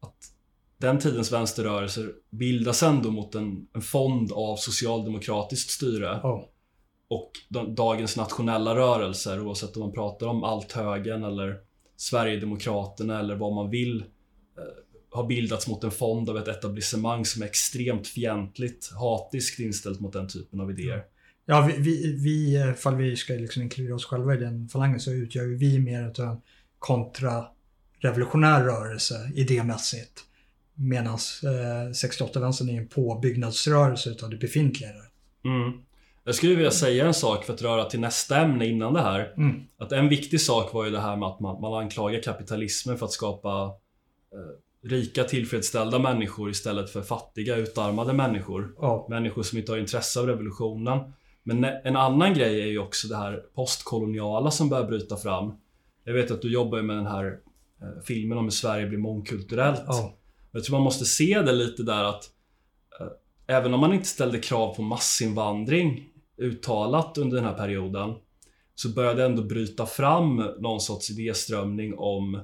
Att 0.00 0.32
den 0.78 0.98
tidens 0.98 1.32
vänsterrörelser 1.32 2.12
bildas 2.30 2.82
ändå 2.82 3.10
mot 3.10 3.34
en, 3.34 3.66
en 3.72 3.82
fond 3.82 4.32
av 4.32 4.56
socialdemokratiskt 4.56 5.70
styre 5.70 6.20
Ja. 6.22 6.48
och 7.08 7.30
de, 7.48 7.74
dagens 7.74 8.16
nationella 8.16 8.74
rörelser 8.74 9.40
oavsett 9.40 9.76
om 9.76 9.82
man 9.82 9.92
pratar 9.92 10.26
om 10.26 10.44
Althögern 10.44 11.24
eller 11.24 11.56
Sverigedemokraterna 11.96 13.18
eller 13.18 13.36
vad 13.36 13.52
man 13.52 13.70
vill 13.70 14.00
eh, 14.58 14.64
har 15.10 15.26
bildats 15.26 15.68
mot 15.68 15.84
en 15.84 15.90
fond 15.90 16.30
av 16.30 16.38
ett 16.38 16.48
etablissemang 16.48 17.24
som 17.24 17.42
är 17.42 17.46
extremt 17.46 18.06
fientligt, 18.06 18.92
hatiskt 18.92 19.58
inställt 19.58 20.00
mot 20.00 20.12
den 20.12 20.28
typen 20.28 20.60
av 20.60 20.70
idéer. 20.70 21.04
Ja, 21.46 21.70
vi, 21.72 21.82
vi, 21.82 22.12
vi, 22.12 22.56
eh, 22.56 22.70
ifall 22.70 22.96
vi 22.96 23.16
ska 23.16 23.32
liksom 23.32 23.62
inkludera 23.62 23.94
oss 23.94 24.04
själva 24.04 24.34
i 24.34 24.36
den 24.36 24.68
falangen 24.68 25.00
så 25.00 25.12
utgör 25.12 25.44
vi 25.44 25.78
mer 25.78 26.02
av 26.20 26.28
en 26.28 26.40
kontrarevolutionär 28.02 28.64
rörelse 28.64 29.30
idémässigt. 29.34 30.24
Medan 30.74 31.14
eh, 31.14 31.90
68-vänstern 31.90 32.68
är 32.68 32.78
en 32.78 32.88
påbyggnadsrörelse 32.88 34.10
utav 34.10 34.30
det 34.30 34.36
befintliga. 34.36 34.90
Mm. 35.44 35.72
Jag 36.24 36.34
skulle 36.34 36.54
vilja 36.54 36.70
säga 36.70 37.06
en 37.06 37.14
sak 37.14 37.44
för 37.44 37.52
att 37.52 37.62
röra 37.62 37.84
till 37.84 38.00
nästa 38.00 38.36
ämne 38.36 38.66
innan 38.66 38.94
det 38.94 39.02
här. 39.02 39.34
Mm. 39.36 39.60
Att 39.78 39.92
en 39.92 40.08
viktig 40.08 40.40
sak 40.40 40.74
var 40.74 40.84
ju 40.84 40.90
det 40.90 41.00
här 41.00 41.16
med 41.16 41.28
att 41.28 41.40
man, 41.40 41.60
man 41.60 41.82
anklagar 41.82 42.22
kapitalismen 42.22 42.98
för 42.98 43.06
att 43.06 43.12
skapa 43.12 43.64
eh, 44.32 44.88
rika 44.88 45.24
tillfredsställda 45.24 45.98
människor 45.98 46.50
istället 46.50 46.90
för 46.90 47.02
fattiga 47.02 47.56
utarmade 47.56 48.12
människor. 48.12 48.74
Ja. 48.78 49.06
Människor 49.10 49.42
som 49.42 49.58
inte 49.58 49.72
har 49.72 49.78
intresse 49.78 50.20
av 50.20 50.26
revolutionen. 50.26 51.12
Men 51.42 51.64
en 51.64 51.96
annan 51.96 52.34
grej 52.34 52.62
är 52.62 52.66
ju 52.66 52.78
också 52.78 53.08
det 53.08 53.16
här 53.16 53.42
postkoloniala 53.54 54.50
som 54.50 54.68
börjar 54.68 54.84
bryta 54.84 55.16
fram. 55.16 55.52
Jag 56.04 56.14
vet 56.14 56.30
att 56.30 56.42
du 56.42 56.52
jobbar 56.52 56.82
med 56.82 56.96
den 56.96 57.06
här 57.06 57.38
filmen 58.04 58.38
om 58.38 58.44
hur 58.44 58.50
Sverige 58.50 58.86
blir 58.86 58.98
mångkulturellt. 58.98 59.82
Ja. 59.86 60.18
Jag 60.52 60.64
tror 60.64 60.76
man 60.76 60.84
måste 60.84 61.04
se 61.04 61.40
det 61.40 61.52
lite 61.52 61.82
där 61.82 62.04
att 62.04 62.24
eh, 63.00 63.06
även 63.56 63.74
om 63.74 63.80
man 63.80 63.94
inte 63.94 64.08
ställde 64.08 64.38
krav 64.38 64.74
på 64.74 64.82
massinvandring 64.82 66.08
uttalat 66.38 67.18
under 67.18 67.36
den 67.36 67.46
här 67.46 67.54
perioden 67.54 68.14
så 68.74 68.88
började 68.88 69.24
ändå 69.24 69.42
bryta 69.42 69.86
fram 69.86 70.36
någon 70.58 70.80
sorts 70.80 71.10
idéströmning 71.10 71.94
om 71.98 72.34
eh, 72.34 72.40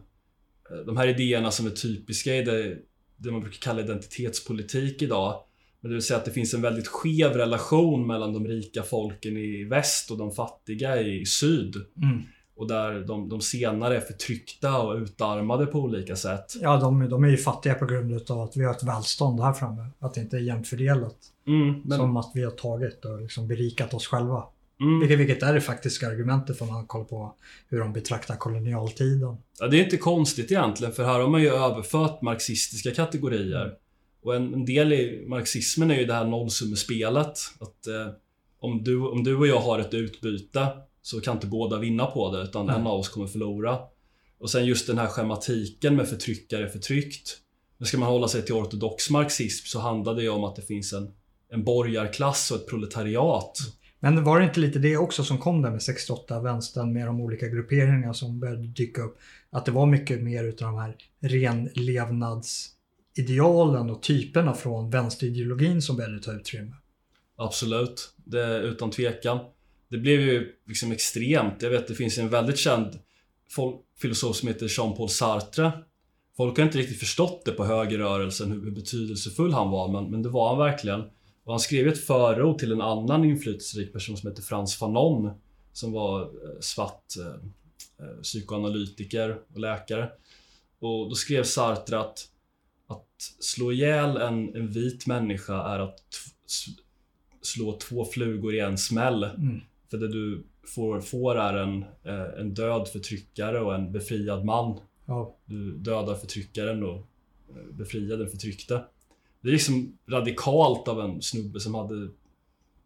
de 0.87 0.97
här 0.97 1.09
idéerna 1.09 1.51
som 1.51 1.66
är 1.66 1.70
typiska 1.70 2.37
i 2.37 2.42
det, 2.42 2.79
det 3.16 3.31
man 3.31 3.40
brukar 3.40 3.59
kalla 3.59 3.81
identitetspolitik 3.81 5.03
idag. 5.03 5.40
Men 5.81 5.90
det 5.90 5.94
vill 5.94 6.03
säga 6.03 6.18
att 6.18 6.25
det 6.25 6.31
finns 6.31 6.55
en 6.55 6.62
väldigt 6.62 6.88
skev 6.88 7.33
relation 7.33 8.07
mellan 8.07 8.33
de 8.33 8.47
rika 8.47 8.83
folken 8.83 9.37
i 9.37 9.64
väst 9.64 10.11
och 10.11 10.18
de 10.18 10.33
fattiga 10.33 11.01
i 11.01 11.27
syd. 11.27 11.77
Mm. 12.03 12.23
Och 12.56 12.68
där 12.68 13.00
de, 13.00 13.28
de 13.28 13.40
senare 13.40 13.96
är 13.96 14.00
förtryckta 14.00 14.78
och 14.78 14.96
utarmade 14.96 15.66
på 15.66 15.78
olika 15.78 16.16
sätt. 16.16 16.54
Ja, 16.60 16.76
de, 16.76 17.08
de 17.08 17.24
är 17.24 17.28
ju 17.28 17.36
fattiga 17.36 17.74
på 17.74 17.86
grund 17.86 18.30
av 18.30 18.40
att 18.40 18.56
vi 18.56 18.64
har 18.64 18.74
ett 18.74 18.82
välstånd 18.82 19.40
här 19.40 19.52
framme. 19.52 19.86
Att 19.98 20.14
det 20.14 20.20
inte 20.20 20.36
är 20.36 20.40
jämnt 20.40 20.68
fördelat. 20.68 21.16
Mm, 21.46 21.82
men, 21.84 21.98
Som 21.98 22.16
att 22.16 22.30
vi 22.34 22.44
har 22.44 22.50
tagit 22.50 23.04
och 23.04 23.20
liksom 23.20 23.48
berikat 23.48 23.94
oss 23.94 24.06
själva. 24.06 24.44
mm. 24.80 25.00
Vilket, 25.00 25.18
vilket 25.18 25.42
är 25.42 25.54
det 25.54 25.60
faktiska 25.60 26.08
argumentet 26.08 26.58
för 26.58 26.66
man 26.66 26.86
kollar 26.86 27.04
på 27.04 27.34
hur 27.68 27.80
de 27.80 27.92
betraktar 27.92 28.36
kolonialtiden. 28.36 29.36
Ja, 29.60 29.66
det 29.66 29.80
är 29.80 29.84
inte 29.84 29.96
konstigt 29.96 30.50
egentligen, 30.50 30.92
för 30.92 31.04
här 31.04 31.20
har 31.20 31.28
man 31.28 31.42
ju 31.42 31.48
överfört 31.48 32.22
marxistiska 32.22 32.90
kategorier. 32.90 33.72
Och 34.22 34.36
en, 34.36 34.54
en 34.54 34.64
del 34.64 34.92
i 34.92 35.24
marxismen 35.28 35.90
är 35.90 35.94
ju 35.94 36.04
det 36.04 36.14
här 36.14 36.26
nollsummespelet. 36.26 37.38
Att 37.60 37.86
eh, 37.86 38.08
om, 38.60 38.84
du, 38.84 39.00
om 39.00 39.24
du 39.24 39.36
och 39.36 39.46
jag 39.46 39.60
har 39.60 39.78
ett 39.78 39.94
utbyte 39.94 40.68
så 41.04 41.20
kan 41.20 41.34
inte 41.34 41.46
båda 41.46 41.78
vinna 41.78 42.06
på 42.06 42.36
det, 42.36 42.42
utan 42.42 42.66
Nej. 42.66 42.76
en 42.76 42.86
av 42.86 42.98
oss 42.98 43.08
kommer 43.08 43.26
förlora. 43.26 43.78
Och 44.38 44.50
sen 44.50 44.66
just 44.66 44.86
den 44.86 44.98
här 44.98 45.06
schematiken 45.06 45.96
med 45.96 46.08
förtryckare 46.08 46.68
förtryckt. 46.68 47.36
Men 47.78 47.86
ska 47.86 47.98
man 47.98 48.08
hålla 48.08 48.28
sig 48.28 48.44
till 48.44 48.54
ortodox 48.54 49.10
marxism 49.10 49.66
så 49.66 49.80
handlar 49.80 50.14
det 50.14 50.22
ju 50.22 50.28
om 50.28 50.44
att 50.44 50.56
det 50.56 50.62
finns 50.62 50.92
en, 50.92 51.10
en 51.48 51.64
borgarklass 51.64 52.50
och 52.50 52.56
ett 52.56 52.68
proletariat. 52.68 53.58
Men 54.00 54.24
var 54.24 54.38
det 54.38 54.44
inte 54.44 54.60
lite 54.60 54.78
det 54.78 54.96
också 54.96 55.24
som 55.24 55.38
kom 55.38 55.62
där 55.62 55.70
med 55.70 55.82
68 55.82 56.40
vänstern 56.40 56.92
med 56.92 57.06
de 57.06 57.20
olika 57.20 57.48
grupperingarna 57.48 58.14
som 58.14 58.40
började 58.40 58.66
dyka 58.66 59.02
upp? 59.02 59.18
Att 59.50 59.64
det 59.64 59.72
var 59.72 59.86
mycket 59.86 60.22
mer 60.22 60.44
utav 60.44 60.72
de 60.72 60.78
här 60.78 60.96
renlevnadsidealen 61.20 63.90
och 63.90 64.02
typerna 64.02 64.54
från 64.54 64.90
vänsterideologin 64.90 65.82
som 65.82 65.96
började 65.96 66.20
ta 66.20 66.32
utrymme. 66.32 66.76
Absolut, 67.36 68.14
det 68.16 68.58
utan 68.58 68.90
tvekan. 68.90 69.38
Det 69.94 70.00
blev 70.00 70.20
ju 70.20 70.52
liksom 70.66 70.92
extremt. 70.92 71.62
Jag 71.62 71.70
vet 71.70 71.88
det 71.88 71.94
finns 71.94 72.18
en 72.18 72.28
väldigt 72.28 72.59
känd 72.59 72.98
filosof 74.00 74.37
som 74.37 74.48
heter 74.48 74.68
Jean-Paul 74.68 75.09
Sartre. 75.09 75.72
Folk 76.37 76.57
har 76.57 76.64
inte 76.64 76.78
riktigt 76.78 76.98
förstått 76.98 77.44
det 77.44 77.52
på 77.52 77.64
högerrörelsen 77.64 78.52
hur, 78.52 78.70
betydelsefull 78.70 79.52
han 79.52 79.70
var, 79.70 79.88
men, 79.88 80.11
men 80.11 80.22
det 80.22 80.28
var 80.28 80.48
han 80.48 80.59
verkligen. 80.59 81.00
Och 81.44 81.52
han 81.52 81.61
skrev 81.61 81.88
ett 81.88 82.07
förord 82.07 82.59
till 82.59 82.72
en 82.72 82.80
annan 82.80 83.24
inflytelserik 83.24 83.92
person 83.92 84.16
som 84.16 84.30
heter 84.30 84.42
Frans 84.42 84.76
Fanon 84.76 85.30
som 85.72 85.92
var 85.92 86.22
eh, 86.22 86.61
svart 86.61 87.16
eh, 87.18 88.07
eh, 88.07 88.20
psykoanalytiker 88.22 89.38
och 89.54 89.61
läkare. 89.61 90.11
Och 90.78 91.09
då 91.09 91.14
skrev 91.14 91.44
Sartre 91.44 92.00
att, 92.00 92.28
att 92.87 93.35
slå 93.40 93.72
ihjäl 93.72 94.16
en, 94.16 94.57
en 94.57 94.68
vit 94.68 95.07
människa 95.07 95.74
är 95.74 95.78
att 95.78 96.02
slå 97.42 97.78
två 97.78 98.04
flugor 98.04 98.54
i 98.54 98.61
en 98.61 98.78
smäll. 98.78 99.24
Mm. 99.24 99.61
För 99.94 99.98
det 99.98 100.09
du 100.09 100.46
får, 100.74 101.00
får 101.00 101.37
är 101.37 101.54
en, 101.54 101.83
eh, 101.83 102.40
en 102.40 102.54
död 102.54 102.88
förtryckare 102.88 103.61
och 103.61 103.74
en 103.74 103.92
befriad 103.92 104.44
man. 104.44 104.80
Ja, 105.07 105.37
Du 105.44 105.76
dödar 105.76 106.14
förtryckaren 106.14 106.83
och 106.83 106.96
eh, 106.96 107.72
befriar 107.72 108.16
den 108.16 108.28
förtryckte. 108.28 108.85
Det 109.40 109.48
är 109.48 109.52
liksom 109.52 109.98
radikalt 110.07 110.88
av 110.88 111.00
en 111.00 111.22
snubbe 111.22 111.61
som 111.61 111.74
hade 111.74 112.09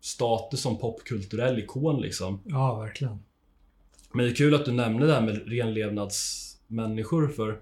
status 0.01 0.61
som 0.61 0.79
popkulturell 0.79 1.59
ikon 1.59 2.01
liksom. 2.01 2.40
ja 2.44 2.79
verkligen. 2.79 3.18
Men 4.12 4.27
det 4.27 4.33
är 4.33 4.35
kul 4.35 4.55
att 4.55 4.64
du 4.64 4.73
nämner 4.73 5.07
det 5.07 5.12
här 5.12 5.23
med 5.23 5.49
renlevnadsmänniskor 5.49 7.29
för 7.29 7.61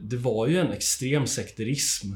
det 0.00 0.16
var 0.16 0.46
ju 0.46 0.58
en 0.58 0.72
extrem 0.72 1.26
sekterism. 1.26 2.14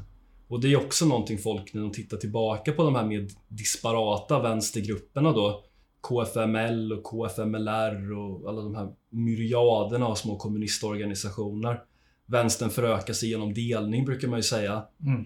Och 0.49 0.61
det 0.61 0.73
är 0.73 0.77
också 0.77 1.07
någonting 1.07 1.39
folk, 1.39 1.75
när 1.75 1.83
de 1.83 1.93
tittar 1.93 2.17
tillbaka 2.17 2.73
på 2.73 2.83
de 2.83 2.95
här 2.95 3.07
mer 3.07 3.29
disparata 3.49 4.43
vänstergrupperna 4.43 5.33
då, 5.33 5.65
KFML 6.03 6.93
och 6.93 7.05
KFMLR 7.05 8.13
och 8.13 8.49
alla 8.51 8.63
de 8.63 8.75
här 8.75 8.93
myriaderna 9.11 10.07
av 10.07 10.15
små 10.15 10.37
kommunistorganisationer. 10.37 11.83
Vänstern 12.27 12.71
förökar 12.71 13.15
sig 13.15 13.29
genom 13.29 13.55
delning 13.55 14.05
brukar 14.05 14.29
man 14.29 14.39
ju 14.39 14.43
säga. 14.43 14.87
Mm. 15.07 15.25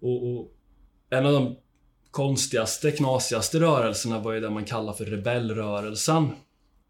Och, 0.00 0.30
och 0.30 0.52
en 1.10 1.26
av 1.26 1.32
de 1.32 1.56
konstigaste, 2.10 2.90
knasigaste 2.90 3.60
rörelserna 3.60 4.18
var 4.18 4.32
ju 4.32 4.40
det 4.40 4.50
man 4.50 4.64
kallar 4.64 4.92
för 4.92 5.04
rebellrörelsen. 5.04 6.28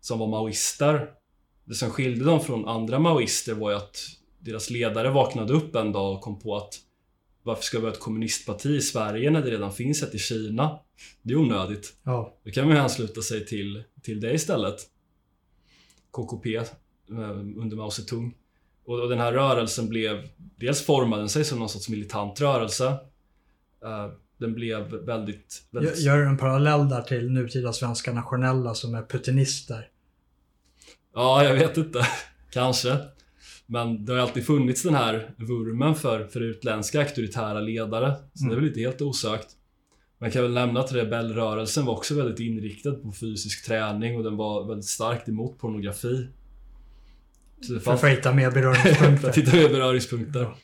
Som 0.01 0.19
var 0.19 0.27
maoister. 0.27 1.11
Det 1.65 1.75
som 1.75 1.91
skilde 1.91 2.25
dem 2.25 2.41
från 2.41 2.69
andra 2.69 2.99
maoister 2.99 3.55
var 3.55 3.71
ju 3.71 3.77
att 3.77 3.97
deras 4.39 4.71
ledare 4.71 5.11
vaknade 5.11 5.53
upp 5.53 5.75
en 5.75 5.93
dag 5.93 6.15
och 6.15 6.21
kom 6.21 6.39
på 6.39 6.57
att 6.57 6.75
varför 7.43 7.63
ska 7.63 7.79
vi 7.79 7.85
ha 7.85 7.93
ett 7.93 8.01
kommunistparti 8.01 8.67
i 8.67 8.81
Sverige 8.81 9.31
när 9.31 9.43
det 9.43 9.51
redan 9.51 9.73
finns 9.73 10.03
ett 10.03 10.15
i 10.15 10.19
Kina? 10.19 10.79
Det 11.23 11.33
är 11.33 11.39
onödigt. 11.39 11.97
Ja, 12.03 12.39
Då 12.45 12.51
kan 12.51 12.67
man 12.67 12.77
ju 12.77 12.83
ansluta 12.83 13.23
sig 13.23 13.47
till, 13.47 13.85
till 14.03 14.21
det 14.21 14.33
istället. 14.33 14.77
KKP 16.11 16.57
eh, 16.57 16.65
under 17.57 17.77
Mao 17.77 17.91
Zedong. 17.91 18.35
Och, 18.85 19.09
den 19.09 19.19
här 19.19 19.33
rörelsen 19.33 19.89
blev, 19.89 20.29
dels 20.37 20.83
formade 20.83 21.23
den 21.23 21.29
sig 21.29 21.45
som 21.45 21.59
någon 21.59 21.69
sorts 21.69 21.89
militant 21.89 22.41
rörelse. 22.41 22.87
Eh, 23.85 24.09
den 24.39 24.55
blev 24.55 24.91
väldigt, 24.91 25.63
väldigt 25.71 25.99
gör 25.99 26.19
en 26.19 26.37
parallell 26.37 26.89
där 26.89 27.03
till 27.03 27.31
nutida 27.31 27.73
svenska 27.73 28.13
nationella 28.13 28.75
som 28.75 28.95
är 28.95 29.03
putinister. 29.03 29.89
Ja, 31.15 31.45
jag 31.45 31.55
vet 31.55 31.77
inte. 31.77 32.07
Kanske. 32.51 32.99
Men 33.73 34.05
det 34.05 34.13
har 34.13 34.19
alltid 34.19 34.47
funnits 34.47 34.83
den 34.83 34.95
här 34.95 35.35
vurmen 35.37 35.95
för, 35.95 36.25
för 36.25 36.41
utländska 36.41 37.01
auktoritära 37.01 37.61
ledare. 37.61 38.15
Så 38.35 38.45
mm. 38.45 38.51
det 38.51 38.55
är 38.55 38.61
väl 38.61 38.69
inte 38.69 38.81
helt 38.81 39.01
osökt. 39.01 39.49
Man 40.19 40.31
kan 40.31 40.43
väl 40.43 40.53
nämna 40.53 40.81
att 40.81 40.93
rebellrörelsen 40.93 41.85
var 41.85 41.93
också 41.93 42.15
väldigt 42.15 42.41
inriktad 42.41 42.93
på 42.93 43.13
fysisk 43.13 43.67
träning 43.67 44.17
och 44.17 44.25
den 44.25 44.37
var 44.37 44.69
väldigt 44.69 44.87
starkt 44.87 45.29
emot 45.29 45.59
pornografi. 45.59 46.29
Så 47.61 47.81
för 47.81 47.93
att 47.93 48.05
hitta 48.05 48.35
mer 48.35 48.51
beröringspunkter. 48.55 49.17
för 49.17 49.29
att 49.29 49.39
hitta 49.39 49.57
mer 49.57 49.69
beröringspunkter. 49.69 50.55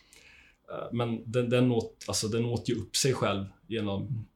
Men 0.93 1.33
den, 1.33 1.51
den, 1.51 1.73
åt, 1.73 2.05
alltså, 2.09 2.29
den 2.29 2.45
åt 2.45 2.69
ju 2.69 2.75
upp 2.75 2.97
sig 2.97 3.13
själv 3.13 3.45
genom 3.67 4.27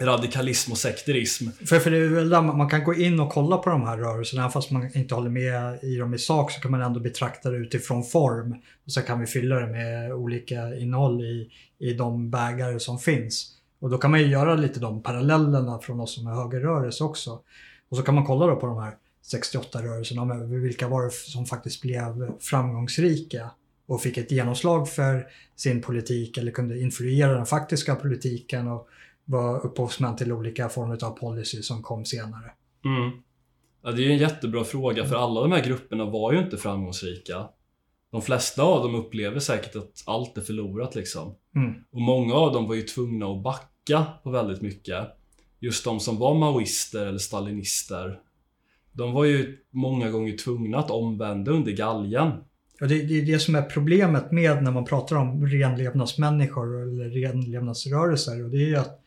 radikalism 0.00 0.72
och 0.72 0.78
sekterism. 0.78 1.48
För, 1.66 1.78
för 1.78 1.90
det 1.90 1.96
är 1.96 2.08
väl 2.08 2.28
där 2.28 2.42
man 2.42 2.68
kan 2.68 2.84
gå 2.84 2.94
in 2.94 3.20
och 3.20 3.32
kolla 3.32 3.58
på 3.58 3.70
de 3.70 3.82
här 3.82 3.98
rörelserna, 3.98 4.50
fast 4.50 4.70
man 4.70 4.96
inte 4.96 5.14
håller 5.14 5.30
med 5.30 5.84
i 5.84 5.96
dem 5.96 6.14
i 6.14 6.18
sak 6.18 6.50
så 6.50 6.60
kan 6.60 6.70
man 6.70 6.82
ändå 6.82 7.00
betrakta 7.00 7.50
det 7.50 7.56
utifrån 7.56 8.04
form. 8.04 8.52
Och 8.86 8.92
så 8.92 9.02
kan 9.02 9.20
vi 9.20 9.26
fylla 9.26 9.56
det 9.56 9.66
med 9.66 10.12
olika 10.12 10.76
innehåll 10.76 11.20
i, 11.22 11.50
i 11.78 11.92
de 11.92 12.30
bägare 12.30 12.80
som 12.80 12.98
finns. 12.98 13.52
Och 13.80 13.90
då 13.90 13.98
kan 13.98 14.10
man 14.10 14.20
ju 14.20 14.26
göra 14.26 14.54
lite 14.54 14.80
de 14.80 15.02
parallellerna 15.02 15.78
från 15.78 16.00
oss 16.00 16.14
som 16.14 16.26
är 16.26 16.30
högerrörelse 16.30 17.04
också. 17.04 17.40
Och 17.88 17.96
så 17.96 18.02
kan 18.02 18.14
man 18.14 18.24
kolla 18.24 18.46
då 18.46 18.56
på 18.56 18.66
de 18.66 18.78
här 18.78 18.94
68-rörelserna, 19.32 20.46
vilka 20.62 20.88
var 20.88 21.04
det 21.04 21.10
som 21.10 21.46
faktiskt 21.46 21.82
blev 21.82 22.30
framgångsrika 22.40 23.50
och 23.86 24.02
fick 24.02 24.16
ett 24.16 24.30
genomslag 24.30 24.88
för 24.88 25.26
sin 25.56 25.82
politik 25.82 26.38
eller 26.38 26.52
kunde 26.52 26.80
influera 26.80 27.32
den 27.32 27.46
faktiska 27.46 27.94
politiken 27.94 28.68
och 28.68 28.88
var 29.26 29.66
upphovsmän 29.66 30.16
till 30.16 30.32
olika 30.32 30.68
former 30.68 31.04
av 31.04 31.10
policy 31.10 31.62
som 31.62 31.82
kom 31.82 32.04
senare. 32.04 32.52
Mm. 32.84 33.10
Ja, 33.82 33.92
det 33.92 34.02
är 34.02 34.04
ju 34.04 34.12
en 34.12 34.18
jättebra 34.18 34.64
fråga 34.64 35.04
för 35.04 35.16
alla 35.16 35.40
de 35.40 35.52
här 35.52 35.64
grupperna 35.64 36.04
var 36.04 36.32
ju 36.32 36.38
inte 36.38 36.56
framgångsrika. 36.56 37.48
De 38.10 38.22
flesta 38.22 38.62
av 38.62 38.82
dem 38.82 38.94
upplever 38.94 39.40
säkert 39.40 39.76
att 39.76 40.02
allt 40.06 40.38
är 40.38 40.42
förlorat 40.42 40.94
liksom. 40.94 41.34
Mm. 41.56 41.74
Och 41.90 42.00
många 42.00 42.34
av 42.34 42.52
dem 42.52 42.68
var 42.68 42.74
ju 42.74 42.82
tvungna 42.82 43.26
att 43.26 43.42
backa 43.42 44.04
på 44.22 44.30
väldigt 44.30 44.62
mycket. 44.62 45.06
Just 45.60 45.84
de 45.84 46.00
som 46.00 46.18
var 46.18 46.34
maoister 46.34 47.06
eller 47.06 47.18
stalinister. 47.18 48.20
De 48.92 49.12
var 49.12 49.24
ju 49.24 49.58
många 49.70 50.10
gånger 50.10 50.36
tvungna 50.36 50.78
att 50.78 50.90
omvända 50.90 51.52
under 51.52 51.72
galgen. 51.72 52.32
Och 52.80 52.88
det, 52.88 53.02
det 53.02 53.20
är 53.20 53.26
det 53.26 53.38
som 53.38 53.54
är 53.54 53.62
problemet 53.62 54.32
med 54.32 54.62
när 54.62 54.70
man 54.70 54.84
pratar 54.84 55.16
om 55.16 55.46
renlevnadsmänniskor 55.46 56.82
eller 56.82 57.10
renlevnadsrörelser. 57.10 58.44
Och 58.44 58.50
det 58.50 58.70
är 58.70 58.78
att 58.78 59.02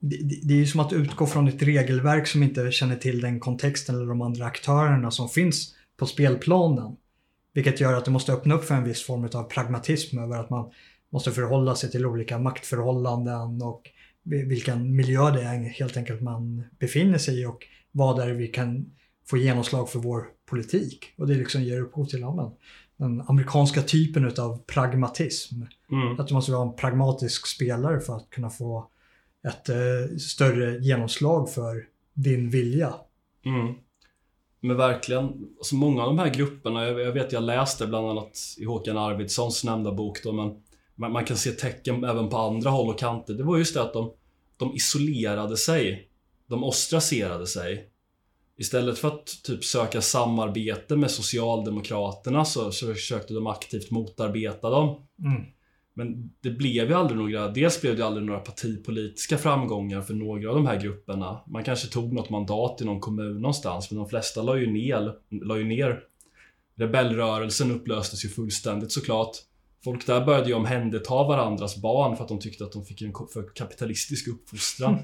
det, 0.00 0.16
det 0.42 0.54
är 0.54 0.58
ju 0.58 0.66
som 0.66 0.80
att 0.80 0.92
utgå 0.92 1.26
från 1.26 1.48
ett 1.48 1.62
regelverk 1.62 2.26
som 2.26 2.42
inte 2.42 2.70
känner 2.70 2.96
till 2.96 3.20
den 3.20 3.40
kontexten 3.40 3.94
eller 3.94 4.06
de 4.06 4.22
andra 4.22 4.44
aktörerna 4.44 5.10
som 5.10 5.28
finns 5.28 5.74
på 5.96 6.06
spelplanen. 6.06 6.96
Vilket 7.52 7.80
gör 7.80 7.92
att 7.92 8.04
det 8.04 8.10
måste 8.10 8.32
öppna 8.32 8.54
upp 8.54 8.64
för 8.64 8.74
en 8.74 8.84
viss 8.84 9.02
form 9.02 9.28
av 9.32 9.42
pragmatism 9.42 10.18
över 10.18 10.40
att 10.40 10.50
man 10.50 10.70
måste 11.10 11.32
förhålla 11.32 11.74
sig 11.74 11.90
till 11.90 12.06
olika 12.06 12.38
maktförhållanden 12.38 13.62
och 13.62 13.90
vilken 14.22 14.96
miljö 14.96 15.30
det 15.30 15.42
är 15.42 15.58
helt 15.58 15.96
enkelt 15.96 16.20
man 16.20 16.64
befinner 16.78 17.18
sig 17.18 17.40
i 17.40 17.46
och 17.46 17.64
vad 17.92 18.20
är 18.20 18.26
det 18.26 18.34
vi 18.34 18.48
kan 18.48 18.90
få 19.26 19.36
genomslag 19.36 19.90
för 19.90 19.98
vår 19.98 20.24
politik. 20.50 21.04
Och 21.16 21.26
det 21.26 21.34
liksom 21.34 21.62
ger 21.62 21.80
upphov 21.80 22.04
till 22.04 22.20
ja, 22.20 22.56
den 22.96 23.22
amerikanska 23.26 23.82
typen 23.82 24.32
av 24.38 24.58
pragmatism. 24.66 25.54
Mm. 25.90 26.20
Att 26.20 26.28
du 26.28 26.34
måste 26.34 26.52
vara 26.52 26.68
en 26.68 26.76
pragmatisk 26.76 27.46
spelare 27.46 28.00
för 28.00 28.16
att 28.16 28.30
kunna 28.30 28.50
få 28.50 28.90
ett 29.46 29.68
eh, 29.68 30.16
större 30.18 30.78
genomslag 30.78 31.50
för 31.50 31.84
din 32.14 32.50
vilja. 32.50 32.94
Mm. 33.44 33.74
Men 34.60 34.76
verkligen, 34.76 35.24
alltså 35.58 35.74
många 35.74 36.02
av 36.02 36.08
de 36.08 36.18
här 36.18 36.34
grupperna, 36.34 36.84
jag, 36.86 37.00
jag 37.00 37.12
vet 37.12 37.32
jag 37.32 37.42
läste 37.42 37.86
bland 37.86 38.08
annat 38.08 38.38
i 38.58 38.64
Håkan 38.64 38.98
Arvidssons 38.98 39.64
nämnda 39.64 39.92
bok 39.92 40.22
då, 40.22 40.32
men 40.32 40.62
man, 40.94 41.12
man, 41.12 41.24
kan 41.24 41.36
se 41.36 41.50
tecken 41.50 42.04
även 42.04 42.28
på 42.28 42.36
andra 42.36 42.70
håll 42.70 42.88
och 42.88 42.98
kanter. 42.98 43.34
Det 43.34 43.42
var 43.42 43.58
just 43.58 43.74
det 43.74 43.82
att 43.82 43.92
de, 43.92 44.12
de 44.56 44.74
isolerade 44.74 45.56
sig. 45.56 46.08
De 46.46 46.64
ostracerade 46.64 47.46
sig. 47.46 47.90
Istället 48.58 48.98
för 48.98 49.08
att 49.08 49.26
typ 49.44 49.64
söka 49.64 50.00
samarbete 50.00 50.96
med 50.96 51.10
Socialdemokraterna 51.10 52.44
så, 52.44 52.72
så 52.72 52.94
försökte 52.94 53.34
de 53.34 53.46
aktivt 53.46 53.90
motarbeta 53.90 54.70
dem. 54.70 55.06
Mm. 55.18 55.42
Men 55.98 56.30
det 56.40 56.50
blev 56.50 56.88
ju 56.88 56.94
aldrig 56.94 57.18
några, 57.18 57.48
dels 57.48 57.80
blev 57.80 57.96
det 57.96 58.06
aldrig 58.06 58.26
några 58.26 58.40
partipolitiska 58.40 59.38
framgångar 59.38 60.00
för 60.02 60.14
några 60.14 60.48
av 60.48 60.54
de 60.54 60.66
här 60.66 60.80
grupperna. 60.80 61.40
Man 61.46 61.64
kanske 61.64 61.88
tog 61.88 62.12
något 62.12 62.30
mandat 62.30 62.80
i 62.80 62.84
någon 62.84 63.00
kommun 63.00 63.40
någonstans, 63.40 63.90
men 63.90 63.98
de 63.98 64.08
flesta 64.08 64.42
la 64.42 64.56
ju 64.56 64.72
ner. 64.72 65.12
La 65.30 65.56
ju 65.56 65.64
ner. 65.64 66.00
Rebellrörelsen 66.74 67.70
upplöstes 67.70 68.24
ju 68.24 68.28
fullständigt 68.28 68.92
såklart. 68.92 69.36
Folk 69.84 70.06
där 70.06 70.26
började 70.26 70.48
ju 70.48 70.54
omhänderta 70.54 71.14
varandras 71.14 71.76
barn 71.76 72.16
för 72.16 72.22
att 72.22 72.28
de 72.28 72.38
tyckte 72.38 72.64
att 72.64 72.72
de 72.72 72.84
fick 72.84 73.02
en 73.02 73.12
för 73.32 73.54
kapitalistisk 73.54 74.28
uppfostran. 74.28 74.98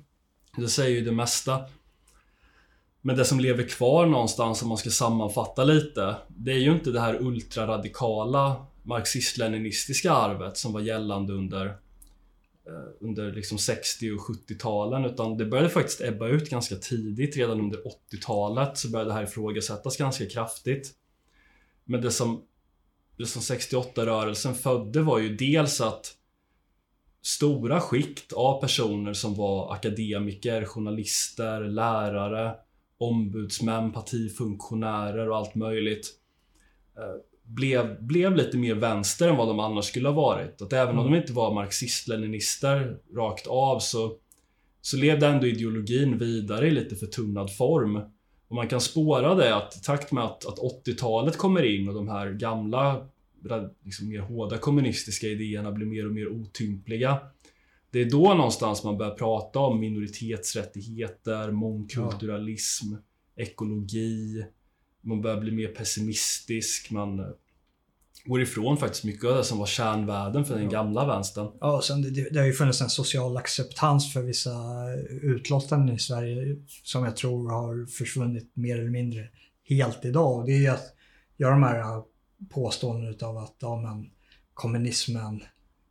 Det 0.56 0.68
säger 0.68 0.98
ju 0.98 1.04
det 1.04 1.12
mesta. 1.12 1.60
Men 3.00 3.16
det 3.16 3.24
som 3.24 3.40
lever 3.40 3.68
kvar 3.68 4.06
någonstans 4.06 4.62
om 4.62 4.68
man 4.68 4.78
ska 4.78 4.90
sammanfatta 4.90 5.64
lite, 5.64 6.16
det 6.28 6.52
är 6.52 6.58
ju 6.58 6.72
inte 6.72 6.90
det 6.90 7.00
här 7.00 7.22
ultraradikala 7.22 8.66
marxist-leninistiska 8.90 10.12
arvet 10.12 10.56
som 10.56 10.72
var 10.72 10.80
gällande 10.80 11.32
under 11.32 11.66
eh, 12.66 12.90
under 13.00 13.32
liksom 13.32 13.58
60 13.58 14.10
och 14.10 14.20
70-talen 14.20 15.04
utan 15.04 15.36
det 15.36 15.44
började 15.44 15.68
faktiskt 15.68 16.00
ebba 16.00 16.28
ut 16.28 16.50
ganska 16.50 16.76
tidigt. 16.76 17.36
Redan 17.36 17.60
under 17.60 17.78
80-talet 17.78 18.78
så 18.78 18.90
började 18.90 19.10
det 19.10 19.14
här 19.14 19.24
ifrågasättas 19.24 19.96
ganska 19.96 20.26
kraftigt. 20.26 20.94
Men 21.84 22.00
det 22.00 22.10
som, 22.10 22.42
det 23.16 23.26
som 23.26 23.42
68-rörelsen 23.42 24.54
födde 24.54 25.02
var 25.02 25.18
ju 25.18 25.36
dels 25.36 25.80
att 25.80 26.16
stora 27.22 27.80
skikt 27.80 28.32
av 28.32 28.60
personer 28.60 29.12
som 29.12 29.34
var 29.34 29.72
akademiker, 29.74 30.64
journalister, 30.64 31.60
lärare, 31.60 32.54
ombudsmän, 32.98 33.92
partifunktionärer 33.92 35.30
och 35.30 35.36
allt 35.36 35.54
möjligt 35.54 36.06
eh, 36.96 37.29
blev, 37.54 38.02
blev 38.02 38.36
lite 38.36 38.56
mer 38.56 38.74
vänster 38.74 39.28
än 39.28 39.36
vad 39.36 39.48
de 39.48 39.60
annars 39.60 39.84
skulle 39.84 40.08
ha 40.08 40.14
varit. 40.14 40.62
Att 40.62 40.72
även 40.72 40.94
mm. 40.94 40.98
om 40.98 41.12
de 41.12 41.18
inte 41.18 41.32
var 41.32 41.54
marxist-leninister 41.54 42.98
rakt 43.14 43.46
av 43.46 43.78
så, 43.78 44.16
så 44.80 44.96
levde 44.96 45.26
ändå 45.26 45.46
ideologin 45.46 46.18
vidare 46.18 46.68
i 46.68 46.70
lite 46.70 46.96
förtunnad 46.96 47.56
form. 47.56 47.96
Och 48.48 48.56
man 48.56 48.68
kan 48.68 48.80
spåra 48.80 49.34
det 49.34 49.56
att 49.56 49.76
i 49.76 49.80
takt 49.80 50.12
med 50.12 50.24
att, 50.24 50.46
att 50.46 50.58
80-talet 50.58 51.36
kommer 51.36 51.62
in 51.62 51.88
och 51.88 51.94
de 51.94 52.08
här 52.08 52.30
gamla, 52.30 53.08
liksom 53.84 54.08
mer 54.08 54.20
hårda 54.20 54.58
kommunistiska 54.58 55.26
idéerna 55.26 55.72
blir 55.72 55.86
mer 55.86 56.06
och 56.06 56.12
mer 56.12 56.28
otympliga. 56.28 57.18
Det 57.90 58.00
är 58.00 58.10
då 58.10 58.34
någonstans 58.34 58.84
man 58.84 58.98
börjar 58.98 59.14
prata 59.14 59.58
om 59.58 59.80
minoritetsrättigheter, 59.80 61.50
mångkulturalism, 61.50 62.92
ja. 62.92 63.42
ekologi, 63.42 64.44
man 65.00 65.22
börjar 65.22 65.40
bli 65.40 65.50
mer 65.50 65.68
pessimistisk, 65.68 66.90
man 66.90 67.34
går 68.24 68.42
ifrån 68.42 68.76
faktiskt 68.76 69.04
mycket 69.04 69.24
av 69.24 69.36
det 69.36 69.44
som 69.44 69.58
var 69.58 69.66
kärnvärden 69.66 70.44
för 70.44 70.58
den 70.58 70.68
gamla 70.68 71.06
vänstern. 71.06 71.48
Ja, 71.60 71.76
och 71.76 71.84
sen 71.84 72.02
det, 72.02 72.30
det 72.30 72.38
har 72.38 72.46
ju 72.46 72.52
funnits 72.52 72.80
en 72.80 72.90
social 72.90 73.36
acceptans 73.36 74.12
för 74.12 74.22
vissa 74.22 74.50
utlåtanden 75.22 75.96
i 75.96 75.98
Sverige 75.98 76.56
som 76.84 77.04
jag 77.04 77.16
tror 77.16 77.50
har 77.50 77.86
försvunnit 77.86 78.50
mer 78.54 78.78
eller 78.78 78.90
mindre 78.90 79.28
helt 79.68 80.04
idag. 80.04 80.38
Och 80.38 80.46
det 80.46 80.52
är 80.52 80.60
ju 80.60 80.68
att 80.68 80.94
göra 81.36 81.50
de 81.50 81.62
här 81.62 82.02
påståenden 82.50 83.14
av 83.22 83.38
att 83.38 83.56
ja, 83.58 83.80
men, 83.80 84.10
kommunismen, 84.54 85.42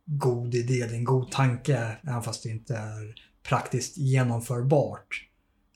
god 0.04 0.54
idé, 0.54 0.86
det 0.86 0.94
är 0.94 0.98
en 0.98 1.04
god 1.04 1.30
tanke, 1.30 1.96
även 2.02 2.22
fast 2.22 2.42
det 2.42 2.48
inte 2.48 2.74
är 2.74 3.14
praktiskt 3.42 3.98
genomförbart. 3.98 5.26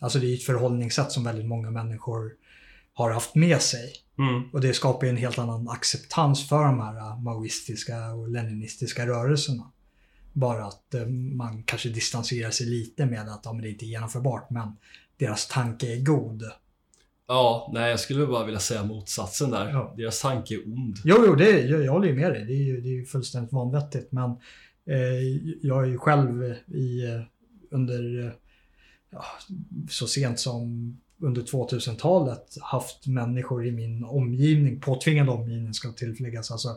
Alltså 0.00 0.18
det 0.18 0.26
är 0.26 0.34
ett 0.34 0.42
förhållningssätt 0.42 1.12
som 1.12 1.24
väldigt 1.24 1.46
många 1.46 1.70
människor 1.70 2.32
har 2.94 3.11
haft 3.11 3.35
med 3.35 3.62
sig. 3.62 3.92
Mm. 4.18 4.50
Och 4.52 4.61
det 4.61 4.74
skapar 4.74 5.07
ju 5.07 5.11
en 5.11 5.16
helt 5.16 5.38
annan 5.38 5.68
acceptans 5.68 6.48
för 6.48 6.64
de 6.64 6.80
här 6.80 7.22
maoistiska 7.22 8.12
och 8.12 8.28
leninistiska 8.28 9.07
rörelserna. 9.07 9.70
Bara 10.33 10.64
att 10.64 10.94
eh, 10.94 11.07
man 11.07 11.62
kanske 11.62 11.88
distanserar 11.88 12.50
sig 12.50 12.66
lite 12.66 13.07
med 13.07 13.28
att 13.28 13.40
ja, 13.44 13.52
men 13.52 13.62
det 13.62 13.70
inte 13.70 13.85
är 13.85 13.87
genomförbart, 13.87 14.50
men 14.50 14.76
deras 15.16 15.48
tanke 15.48 15.87
är 15.96 16.00
god. 16.04 16.42
Ja, 17.26 17.70
nej 17.74 17.90
jag 17.90 18.00
skulle 18.00 18.26
bara 18.26 18.44
vilja 18.44 18.61
säga 18.61 18.85
motsatsen 18.85 19.50
där. 19.50 19.68
Ja. 19.68 19.94
Deras 19.96 20.20
tanke 20.20 20.54
är 20.54 20.66
ond. 20.66 20.96
Jo, 21.04 21.16
jo 21.26 21.35
det, 21.35 21.61
jag, 21.61 21.85
jag 21.85 21.92
håller 21.92 22.09
ju 22.09 22.14
med 22.14 22.33
dig. 22.33 22.44
Det 22.44 22.52
är 22.52 22.64
ju 22.64 22.80
det 22.80 22.98
är 22.98 23.04
fullständigt 23.04 23.52
vanvettigt. 23.52 24.12
Men 24.12 24.30
eh, 24.87 25.22
jag 25.62 25.83
är 25.83 25.88
ju 25.88 25.98
själv 25.98 26.54
i, 26.66 27.04
eh, 27.04 27.20
under, 27.70 28.26
eh, 28.26 28.33
ja, 29.11 29.24
så 29.90 30.07
sent 30.07 30.40
som 30.40 30.96
under 31.18 31.42
2000-talet 31.42 32.57
haft 32.62 33.07
människor 33.07 33.66
i 33.66 33.72
min 33.72 34.05
omgivning, 34.05 34.81
påtvingad 34.81 35.29
omgivning 35.29 35.74
ska 35.74 35.92
tilläggas, 35.92 36.50
alltså 36.50 36.68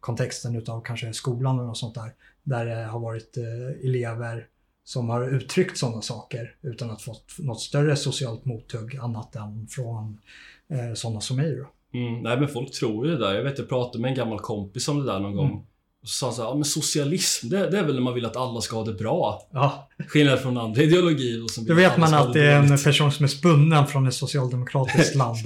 kontexten 0.00 0.56
utav 0.56 0.80
kanske 0.80 1.12
skolan 1.12 1.60
och 1.60 1.76
sånt 1.76 1.94
där, 1.94 2.12
där 2.42 2.66
det 2.66 2.84
har 2.84 3.00
varit 3.00 3.36
eh, 3.36 3.86
elever 3.88 4.46
som 4.84 5.08
har 5.08 5.28
uttryckt 5.28 5.78
sådana 5.78 6.02
saker 6.02 6.54
utan 6.62 6.90
att 6.90 7.02
fått 7.02 7.24
något 7.38 7.60
större 7.60 7.96
socialt 7.96 8.44
mothugg 8.44 8.96
annat 8.96 9.36
än 9.36 9.66
från 9.66 10.20
eh, 10.68 10.94
sådana 10.94 11.20
som 11.20 11.36
mig. 11.36 11.64
Mm, 11.94 12.22
nej 12.22 12.40
men 12.40 12.48
folk 12.48 12.72
tror 12.72 13.06
ju 13.06 13.12
det 13.12 13.18
där. 13.18 13.34
Jag 13.34 13.44
vet 13.44 13.58
jag 13.58 13.68
pratade 13.68 14.02
med 14.02 14.08
en 14.08 14.14
gammal 14.16 14.38
kompis 14.40 14.88
om 14.88 14.98
det 14.98 15.12
där 15.12 15.20
någon 15.20 15.32
Mm. 15.32 15.36
gång. 15.36 15.66
Och 16.06 16.10
så 16.10 16.18
sa 16.18 16.26
han 16.26 16.34
så 16.34 16.42
här, 16.42 16.48
ja, 16.48 16.54
men 16.54 16.64
socialism, 16.64 17.48
det, 17.48 17.70
det 17.70 17.78
är 17.78 17.82
väl 17.82 17.94
när 17.94 18.02
man 18.02 18.14
vill 18.14 18.26
att 18.26 18.36
alla 18.36 18.60
ska 18.60 18.76
ha 18.76 18.84
det 18.84 18.92
bra. 18.92 19.42
Ja, 19.52 19.88
Skillnad 20.08 20.38
från 20.38 20.58
andra 20.58 20.82
ideologier. 20.82 21.44
Och 21.44 21.50
som 21.50 21.66
då 21.66 21.74
vet 21.74 21.96
man 21.96 22.14
att 22.14 22.32
det 22.32 22.46
är 22.46 22.62
en 22.62 22.78
person 22.78 23.12
som 23.12 23.24
är 23.24 23.28
spunnen 23.28 23.86
från 23.86 24.06
ett 24.06 24.14
socialdemokratiskt 24.14 25.14
land. 25.16 25.38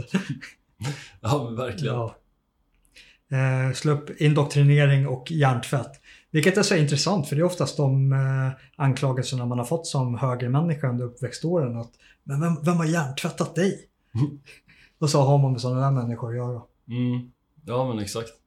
Ja, 1.20 1.44
men 1.44 1.56
verkligen. 1.56 1.94
Ja. 1.94 2.16
Eh, 3.32 3.74
slå 3.74 3.92
upp 3.92 4.20
indoktrinering 4.20 5.08
och 5.08 5.30
hjärntvätt. 5.30 5.92
Vilket 6.30 6.56
är 6.56 6.62
så 6.62 6.76
intressant 6.76 7.28
för 7.28 7.36
det 7.36 7.42
är 7.42 7.46
oftast 7.46 7.76
de 7.76 8.12
eh, 8.12 8.84
anklagelserna 8.84 9.46
man 9.46 9.58
har 9.58 9.66
fått 9.66 9.86
som 9.86 10.18
högermänniska 10.18 10.88
under 10.88 11.04
uppväxtåren. 11.04 11.76
Att, 11.76 11.90
men 12.24 12.40
vem, 12.40 12.64
vem 12.64 12.76
har 12.76 12.84
hjärntvättat 12.84 13.54
dig? 13.54 13.80
Mm. 14.14 14.38
och 14.98 15.10
så 15.10 15.20
har 15.20 15.38
man 15.38 15.52
med 15.52 15.60
sådana 15.60 15.80
där 15.80 15.90
människor 15.90 16.30
att 16.30 16.36
göra. 16.36 16.62
Mm. 16.88 17.30
Ja, 17.64 17.88
men 17.88 17.98
exakt. 17.98 18.39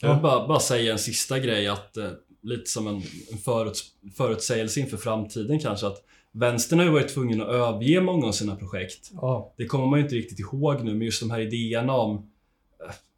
Jag 0.00 0.08
Ja. 0.10 0.14
vill 0.14 0.22
bara, 0.22 0.46
bara 0.48 0.60
säga 0.60 0.92
en 0.92 0.98
sista 0.98 1.38
grej 1.38 1.68
att 1.68 1.96
eh, 1.96 2.10
lite 2.42 2.70
som 2.70 2.86
en, 2.86 3.02
en 3.32 3.38
föruts, 3.38 3.84
förutsägelse 4.16 4.80
inför 4.80 4.96
framtiden 4.96 5.58
kanske 5.60 5.86
att 5.86 6.02
Vänstern 6.32 6.78
har 6.78 6.86
ju 6.86 6.92
varit 6.92 7.14
tvungen 7.14 7.42
att 7.42 7.48
överge 7.48 8.00
många 8.00 8.26
av 8.26 8.32
sina 8.32 8.56
projekt. 8.56 9.10
Ja, 9.12 9.54
Det 9.56 9.66
kommer 9.66 9.86
man 9.86 9.98
ju 9.98 10.02
inte 10.04 10.14
riktigt 10.14 10.38
ihåg 10.40 10.84
nu, 10.84 10.90
men 10.94 11.02
just 11.02 11.20
de 11.20 11.30
här 11.30 11.40
idéerna 11.40 11.92
om, 11.92 12.30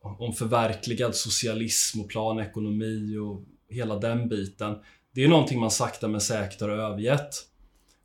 eh, 0.02 0.22
om 0.22 0.32
förverkligad 0.32 1.14
socialism 1.16 2.00
och 2.00 2.08
planekonomi 2.08 3.16
och 3.16 3.42
hela 3.74 3.96
den 3.98 4.28
biten. 4.28 4.74
Det 5.14 5.20
är 5.20 5.22
ju 5.24 5.30
någonting 5.30 5.60
man 5.60 5.70
sakta 5.70 6.08
men 6.08 6.20
säkert 6.20 6.60
har 6.60 6.68
övergett. 6.68 7.30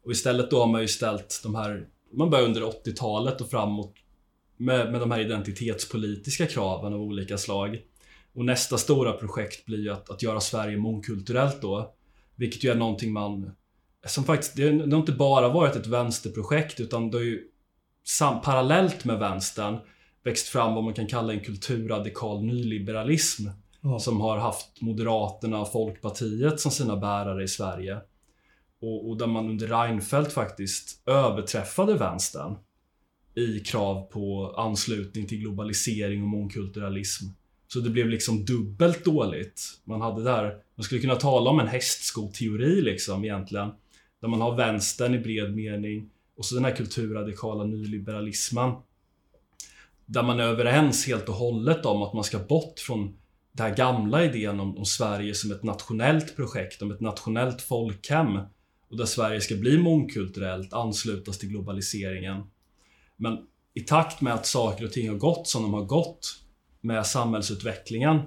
Och 0.05 0.11
istället 0.11 0.51
då 0.51 0.59
har 0.59 0.67
man 0.67 0.81
ju 0.81 0.87
ställt 0.87 1.39
de 1.43 1.55
här, 1.55 1.87
man 2.13 2.29
börjar 2.29 2.45
under 2.45 2.61
80-talet 2.61 3.41
och 3.41 3.49
framåt 3.49 3.93
med, 4.57 4.91
med 4.91 4.99
de 5.01 5.11
här 5.11 5.19
identitetspolitiska 5.19 6.45
kraven 6.45 6.93
av 6.93 7.01
olika 7.01 7.37
slag. 7.37 7.81
Och 8.35 8.45
nästa 8.45 8.77
stora 8.77 9.13
projekt 9.13 9.65
blir 9.65 9.79
ju 9.79 9.89
att, 9.89 10.09
att 10.09 10.23
göra 10.23 10.39
Sverige 10.39 10.77
mångkulturellt 10.77 11.61
då. 11.61 11.93
Vilket 12.35 12.63
ju 12.63 12.69
är 12.69 12.75
någonting 12.75 13.13
man... 13.13 13.51
Som 14.05 14.23
faktiskt, 14.23 14.55
det, 14.55 14.71
det 14.71 14.95
har 14.95 14.99
inte 14.99 15.11
bara 15.11 15.49
varit 15.49 15.75
ett 15.75 15.87
vänsterprojekt 15.87 16.79
utan 16.79 17.11
det 17.11 17.17
har 17.17 17.23
ju 17.23 17.47
sam, 18.03 18.41
parallellt 18.41 19.05
med 19.05 19.19
vänstern 19.19 19.77
växt 20.23 20.47
fram 20.47 20.75
vad 20.75 20.83
man 20.83 20.93
kan 20.93 21.07
kalla 21.07 21.33
en 21.33 21.39
kulturradikal 21.39 22.45
nyliberalism. 22.45 23.47
ja. 23.81 23.99
Som 23.99 24.21
har 24.21 24.37
haft 24.37 24.81
Moderaterna 24.81 25.61
och 25.61 25.71
Folkpartiet 25.71 26.59
som 26.59 26.71
sina 26.71 26.97
bärare 26.97 27.43
i 27.43 27.47
Sverige. 27.47 27.97
Och, 28.81 29.09
och 29.09 29.17
där 29.17 29.27
man 29.27 29.49
under 29.49 29.67
Reinfeldt 29.67 30.33
faktiskt 30.33 31.07
överträffade 31.07 31.93
vänstern 31.93 32.55
i 33.35 33.59
krav 33.59 34.01
på 34.11 34.53
anslutning 34.57 35.27
till 35.27 35.39
globalisering 35.39 36.21
och 36.21 36.29
mångkulturalism. 36.29 37.25
Så 37.73 37.79
det 37.79 37.89
blev 37.89 38.09
liksom 38.09 38.45
dubbelt 38.45 39.05
dåligt. 39.05 39.61
Man 39.83 40.01
hade 40.01 40.23
där, 40.23 40.57
man 40.75 40.83
skulle 40.83 41.01
kunna 41.01 41.15
tala 41.15 41.49
om 41.49 41.59
en 41.59 41.67
hästskoteori 41.67 42.81
liksom 42.81 43.23
egentligen. 43.23 43.69
Där 44.21 44.27
man 44.27 44.41
har 44.41 44.55
vänstern 44.55 45.13
i 45.13 45.19
bred 45.19 45.55
mening 45.55 46.09
och 46.37 46.45
så 46.45 46.55
den 46.55 46.65
här 46.65 46.75
kulturradikala 46.75 47.63
nyliberalismen. 47.63 48.73
Där 50.05 50.23
man 50.23 50.39
är 50.39 50.43
överens 50.43 51.07
helt 51.07 51.29
och 51.29 51.35
hållet 51.35 51.85
om 51.85 52.03
att 52.03 52.13
man 52.13 52.23
ska 52.23 52.39
bort 52.39 52.79
från 52.79 53.17
den 53.51 53.67
här 53.67 53.75
gamla 53.75 54.23
idén 54.23 54.59
om, 54.59 54.77
om 54.77 54.85
Sverige 54.85 55.33
som 55.33 55.51
ett 55.51 55.63
nationellt 55.63 56.35
projekt, 56.35 56.81
om 56.81 56.91
ett 56.91 57.01
nationellt 57.01 57.61
folkhem. 57.61 58.39
Och 58.89 58.97
där 58.97 59.05
Sverige 59.05 59.41
ska 59.41 59.55
bli 59.55 59.77
mångkulturellt, 59.77 60.73
anslutas 60.73 61.37
till 61.37 61.49
globaliseringen. 61.49 62.43
Men 63.17 63.37
i 63.73 63.81
takt 63.81 64.21
med 64.21 64.33
att 64.33 64.45
saker 64.45 64.85
och 64.85 64.91
ting 64.91 65.09
har 65.09 65.17
gått 65.17 65.47
som 65.47 65.61
de 65.63 65.73
har 65.73 65.85
gått 65.85 66.42
med 66.83 67.05
samhällsutvecklingen 67.05 68.21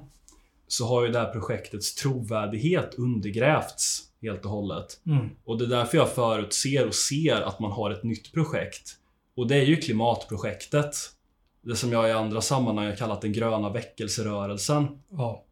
så 0.68 0.86
har 0.86 1.06
ju 1.06 1.12
det 1.12 1.18
här 1.18 1.32
projektets 1.32 1.94
trovärdighet 1.94 2.94
undergrävts 2.94 4.02
helt 4.22 4.44
och 4.44 4.50
hållet. 4.50 5.00
Mm. 5.06 5.28
Och 5.44 5.58
det 5.58 5.64
är 5.64 5.68
därför 5.68 5.98
jag 5.98 6.12
förutser 6.12 6.86
och 6.86 6.94
ser 6.94 7.40
att 7.40 7.60
man 7.60 7.72
har 7.72 7.90
ett 7.90 8.04
nytt 8.04 8.32
projekt. 8.32 8.92
Och 9.36 9.46
det 9.48 9.56
är 9.56 9.64
ju 9.64 9.76
klimatprojektet. 9.76 10.96
Det 11.62 11.76
som 11.76 11.92
jag 11.92 12.08
i 12.08 12.12
andra 12.12 12.40
sammanhang 12.40 12.86
har 12.86 12.96
kallat 12.96 13.20
den 13.20 13.32
gröna 13.32 13.70
väckelserörelsen. 13.70 14.86
ja. 15.10 15.42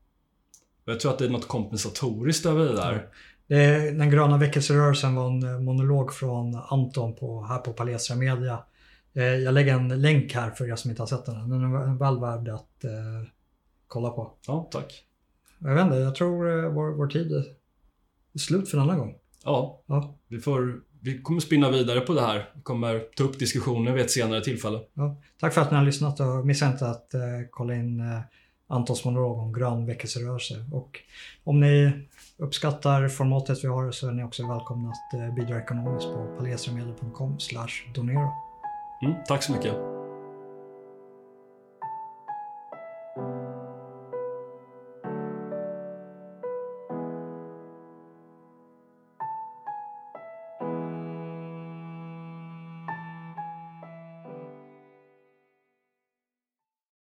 Och 0.87 0.93
jag 0.93 1.01
tror 1.01 1.13
att 1.13 1.19
det 1.19 1.25
är 1.25 1.29
något 1.29 1.49
kompensatoriskt 1.49 2.47
över 2.47 2.65
det 2.65 2.77
där. 2.77 3.09
Det 3.47 3.91
den 3.91 4.11
gröna 4.11 4.37
väckelserörelsen 4.37 5.15
var 5.15 5.27
en 5.27 5.65
monolog 5.65 6.15
från 6.15 6.55
Anton 6.55 7.15
på, 7.15 7.45
här 7.45 7.59
på 7.59 7.73
Palestra 7.73 8.17
Media. 8.17 8.59
Eh, 9.15 9.25
jag 9.25 9.55
lägger 9.55 9.75
en 9.75 10.03
länk 10.03 10.35
här 10.35 10.51
för 10.51 10.71
er 10.71 10.77
som 10.77 10.91
inte 10.91 11.03
har 11.03 11.07
sett 11.07 11.27
den. 11.27 11.51
Den 11.51 11.65
är 11.65 11.99
väl 11.99 12.21
värd 12.21 12.49
att 12.49 12.85
eh, 12.85 13.29
kolla 13.87 14.11
på. 14.11 14.33
Ja, 14.47 14.69
tack. 14.71 15.05
Jag 15.59 15.75
vet 15.75 15.85
inte, 15.85 15.97
jag 15.97 16.15
tror 16.15 16.65
eh, 16.65 16.71
vår, 16.71 16.91
vår 16.91 17.07
tid 17.07 17.33
är 17.33 17.45
slut 18.39 18.69
för 18.69 18.79
denna 18.79 18.97
gång. 18.97 19.15
Ja, 19.45 19.83
Ja, 19.87 20.15
vi, 20.29 20.41
får, 20.41 20.81
vi 21.01 21.23
kommer 21.23 21.41
spinna 21.41 21.71
vidare 21.71 22.01
på 22.01 22.15
det 22.15 22.21
här. 22.21 22.51
Vi 22.55 22.63
kommer 22.63 22.99
ta 23.17 23.25
upp 23.25 23.39
diskussioner 23.39 23.93
vid 23.93 24.05
ett 24.05 24.11
senare 24.11 24.41
tillfälle. 24.41 24.81
ja. 24.95 25.17
Tack 25.41 25.55
för 25.55 25.61
att 25.61 25.71
ni 25.71 25.77
har 25.77 25.85
lyssnat 25.85 26.21
och 26.21 26.47
missa 26.47 26.67
inte 26.67 26.87
att 26.87 27.15
eh, 27.15 27.21
kolla 27.51 27.75
in 27.75 28.01
eh, 28.01 28.21
Antons 28.67 29.05
monolog 29.05 29.39
om 29.39 29.53
grön 29.53 29.87
väckelserörelse. 29.87 30.65
Och 30.73 31.01
om 31.45 31.61
ni 31.61 31.93
uppskattar 32.37 33.09
formatet 33.09 33.65
vi 33.65 33.69
har 33.69 33.91
så 33.91 34.09
är 34.09 34.13
ni 34.13 34.25
också 34.25 34.49
välkomna 34.49 34.91
att 34.91 35.21
eh, 35.21 35.35
bidra 35.35 35.59
ekonomiskt 35.59 36.07
på 36.07 36.37
palestramedia.com 36.39 37.39
donera. 37.95 38.54
Mm, 39.05 39.15
tack 39.27 39.43
så 39.43 39.53
mycket. 39.53 39.75